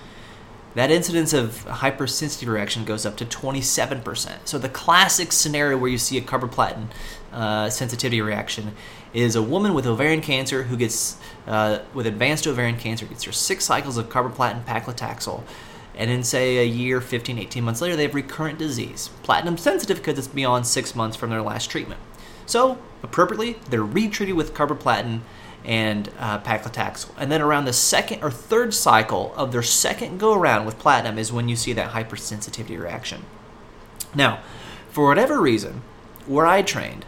that 0.75 0.91
incidence 0.91 1.33
of 1.33 1.65
hypersensitivity 1.67 2.53
reaction 2.53 2.85
goes 2.85 3.05
up 3.05 3.17
to 3.19 3.25
27%. 3.25 4.39
So 4.45 4.59
the 4.59 4.69
classic 4.69 5.33
scenario 5.33 5.77
where 5.77 5.91
you 5.91 5.99
see 5.99 6.17
a 6.17 6.23
carboplatin 6.23 6.87
uh, 7.33 7.69
sensitivity 7.71 8.21
reaction 8.21 8.73
is 9.13 9.37
a 9.37 9.43
woman 9.43 9.75
with 9.75 9.87
ovarian 9.87 10.23
cancer 10.23 10.65
who 10.65 10.77
gets, 10.77 11.19
uh, 11.47 11.81
with 11.93 12.07
advanced 12.07 12.47
ovarian 12.47 12.79
cancer, 12.79 13.05
gets 13.05 13.25
her 13.25 13.33
six 13.33 13.65
cycles 13.65 13.99
of 13.99 14.09
carboplatin 14.09 14.65
paclitaxel, 14.65 15.43
and 15.95 16.11
in 16.11 16.23
say 16.23 16.59
a 16.59 16.65
year, 16.65 17.01
15, 17.01 17.39
18 17.39 17.63
months 17.63 17.81
later, 17.81 17.97
they 17.97 18.05
have 18.05 18.15
recurrent 18.15 18.59
disease. 18.59 19.11
Platinum 19.23 19.59
sensitive 19.59 19.99
because 19.99 20.19
it's 20.19 20.29
beyond 20.29 20.67
six 20.67 20.95
months 20.95 21.17
from 21.17 21.31
their 21.31 21.43
last 21.43 21.71
treatment. 21.71 22.01
So, 22.47 22.79
appropriately, 23.03 23.59
they're 23.69 23.85
retreated 23.85 24.35
with 24.35 24.55
carboplatin 24.55 25.21
and 25.64 26.11
uh, 26.18 26.40
paclitaxel. 26.40 27.11
And 27.18 27.31
then 27.31 27.40
around 27.40 27.66
the 27.66 27.72
second 27.72 28.22
or 28.22 28.31
third 28.31 28.75
cycle 28.75 29.33
of 29.37 29.53
their 29.53 29.62
second 29.62 30.18
go 30.18 30.35
around 30.35 30.66
with 30.66 30.79
platinum 30.79 31.18
is 31.18 31.33
when 31.33 31.48
you 31.48 31.57
see 31.57 31.72
that 31.72 31.92
hypersensitivity 31.92 32.81
reaction. 32.81 33.25
Now, 34.14 34.40
for 34.90 35.07
whatever 35.07 35.40
reason, 35.40 35.83
where 36.27 36.46
I 36.46 36.62
trained, 36.62 37.05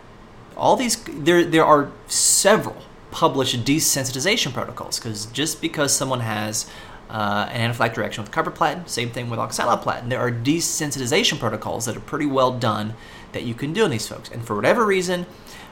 all 0.56 0.76
these 0.76 1.02
there 1.04 1.44
there 1.44 1.64
are 1.64 1.90
several 2.06 2.76
published 3.10 3.64
desensitization 3.64 4.52
protocols 4.52 4.98
because 4.98 5.26
just 5.26 5.60
because 5.60 5.94
someone 5.94 6.20
has 6.20 6.68
uh, 7.10 7.48
an 7.50 7.70
anaphylactic 7.70 7.96
reaction 7.96 8.24
with 8.24 8.32
carboplatin, 8.32 8.88
same 8.88 9.10
thing 9.10 9.30
with 9.30 9.38
oxaliplatin, 9.38 10.08
there 10.08 10.18
are 10.18 10.32
desensitization 10.32 11.38
protocols 11.38 11.84
that 11.84 11.96
are 11.96 12.00
pretty 12.00 12.26
well 12.26 12.56
done 12.58 12.94
that 13.32 13.42
you 13.42 13.54
can 13.54 13.72
do 13.72 13.84
in 13.84 13.90
these 13.90 14.08
folks. 14.08 14.30
And 14.30 14.44
for 14.44 14.56
whatever 14.56 14.86
reason, 14.86 15.26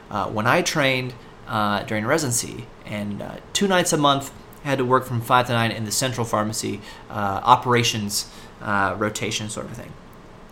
uh, 0.09 0.27
when 0.27 0.45
I 0.45 0.61
trained, 0.61 1.13
uh, 1.47 1.83
during 1.83 2.05
residency, 2.05 2.67
and 2.85 3.21
uh, 3.21 3.35
two 3.53 3.67
nights 3.67 3.93
a 3.93 3.97
month 3.97 4.31
had 4.63 4.77
to 4.77 4.85
work 4.85 5.05
from 5.05 5.21
five 5.21 5.47
to 5.47 5.53
nine 5.53 5.71
in 5.71 5.85
the 5.85 5.91
central 5.91 6.25
pharmacy 6.25 6.79
uh, 7.09 7.41
operations 7.43 8.31
uh, 8.61 8.95
rotation 8.97 9.49
sort 9.49 9.65
of 9.65 9.73
thing. 9.73 9.91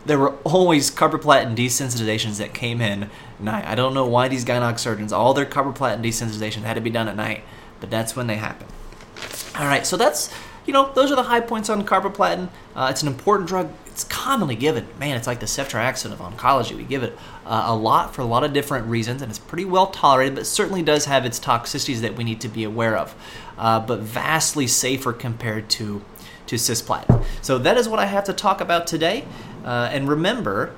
There 0.05 0.17
were 0.17 0.35
always 0.43 0.89
carboplatin 0.89 1.55
desensitizations 1.55 2.37
that 2.37 2.53
came 2.53 2.81
in 2.81 3.09
night. 3.39 3.65
I 3.65 3.75
don't 3.75 3.93
know 3.93 4.05
why 4.05 4.27
these 4.27 4.43
gynec 4.43 4.79
surgeons, 4.79 5.13
all 5.13 5.33
their 5.33 5.45
carboplatin 5.45 6.03
desensitization 6.03 6.63
had 6.63 6.73
to 6.73 6.81
be 6.81 6.89
done 6.89 7.07
at 7.07 7.15
night, 7.15 7.43
but 7.79 7.89
that's 7.89 8.15
when 8.15 8.27
they 8.27 8.37
happen. 8.37 8.67
All 9.55 9.67
right, 9.67 9.85
so 9.85 9.97
that's 9.97 10.33
you 10.65 10.73
know 10.73 10.91
those 10.93 11.11
are 11.11 11.15
the 11.15 11.23
high 11.23 11.39
points 11.39 11.69
on 11.69 11.83
carboplatin. 11.85 12.49
Uh, 12.75 12.87
it's 12.91 13.01
an 13.01 13.07
important 13.07 13.47
drug. 13.47 13.71
It's 13.87 14.03
commonly 14.05 14.55
given. 14.55 14.87
Man, 14.99 15.17
it's 15.17 15.27
like 15.27 15.39
the 15.39 15.45
ceftriaxone 15.45 16.11
of 16.11 16.19
oncology. 16.19 16.75
We 16.75 16.83
give 16.83 17.03
it 17.03 17.17
uh, 17.45 17.65
a 17.67 17.75
lot 17.75 18.15
for 18.15 18.21
a 18.21 18.25
lot 18.25 18.43
of 18.43 18.53
different 18.53 18.87
reasons, 18.87 19.21
and 19.21 19.29
it's 19.29 19.39
pretty 19.39 19.65
well 19.65 19.87
tolerated, 19.87 20.35
but 20.35 20.45
certainly 20.45 20.81
does 20.81 21.05
have 21.05 21.25
its 21.25 21.39
toxicities 21.39 21.99
that 21.99 22.15
we 22.15 22.23
need 22.23 22.41
to 22.41 22.47
be 22.47 22.63
aware 22.63 22.97
of. 22.97 23.15
Uh, 23.57 23.79
but 23.79 23.99
vastly 23.99 24.67
safer 24.67 25.13
compared 25.13 25.69
to 25.71 26.01
to 26.47 26.55
cisplatin. 26.55 27.23
So 27.41 27.57
that 27.59 27.77
is 27.77 27.87
what 27.87 27.99
I 27.99 28.05
have 28.05 28.25
to 28.25 28.33
talk 28.33 28.59
about 28.61 28.85
today. 28.85 29.25
Uh, 29.63 29.89
and 29.91 30.09
remember, 30.09 30.75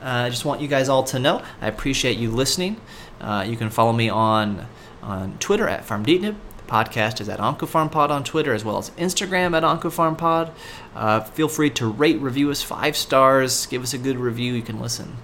uh, 0.00 0.26
I 0.26 0.30
just 0.30 0.44
want 0.44 0.60
you 0.60 0.68
guys 0.68 0.88
all 0.88 1.02
to 1.04 1.18
know 1.18 1.42
I 1.60 1.68
appreciate 1.68 2.18
you 2.18 2.30
listening. 2.30 2.80
Uh, 3.20 3.44
you 3.46 3.56
can 3.56 3.70
follow 3.70 3.92
me 3.92 4.08
on 4.08 4.66
on 5.02 5.38
Twitter 5.38 5.68
at 5.68 5.86
FarmDeetnib. 5.86 6.36
Podcast 6.68 7.20
is 7.20 7.28
at 7.28 7.40
OncoPharmPod 7.40 8.10
on 8.10 8.22
Twitter 8.22 8.54
as 8.54 8.64
well 8.64 8.78
as 8.78 8.90
Instagram 8.90 9.56
at 9.56 9.62
OncoPharmPod. 9.62 10.52
Uh, 10.94 11.20
feel 11.20 11.48
free 11.48 11.70
to 11.70 11.86
rate, 11.86 12.20
review 12.20 12.50
us 12.50 12.62
five 12.62 12.96
stars, 12.96 13.66
give 13.66 13.82
us 13.82 13.94
a 13.94 13.98
good 13.98 14.18
review. 14.18 14.52
You 14.52 14.62
can 14.62 14.78
listen 14.80 15.16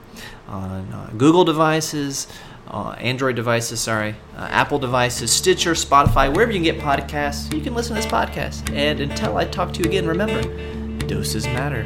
on 0.48 0.92
uh, 0.92 1.10
Google 1.16 1.44
devices, 1.44 2.26
uh, 2.68 2.96
Android 2.98 3.36
devices, 3.36 3.80
sorry, 3.80 4.16
uh, 4.36 4.48
Apple 4.50 4.78
devices, 4.78 5.30
Stitcher, 5.30 5.72
Spotify, 5.72 6.32
wherever 6.32 6.50
you 6.50 6.58
can 6.58 6.64
get 6.64 6.78
podcasts, 6.78 7.52
you 7.54 7.60
can 7.60 7.74
listen 7.74 7.94
to 7.94 8.02
this 8.02 8.10
podcast. 8.10 8.74
And 8.74 9.00
until 9.00 9.36
I 9.36 9.44
talk 9.44 9.72
to 9.74 9.80
you 9.80 9.86
again, 9.86 10.06
remember, 10.06 10.42
doses 11.06 11.46
matter. 11.46 11.84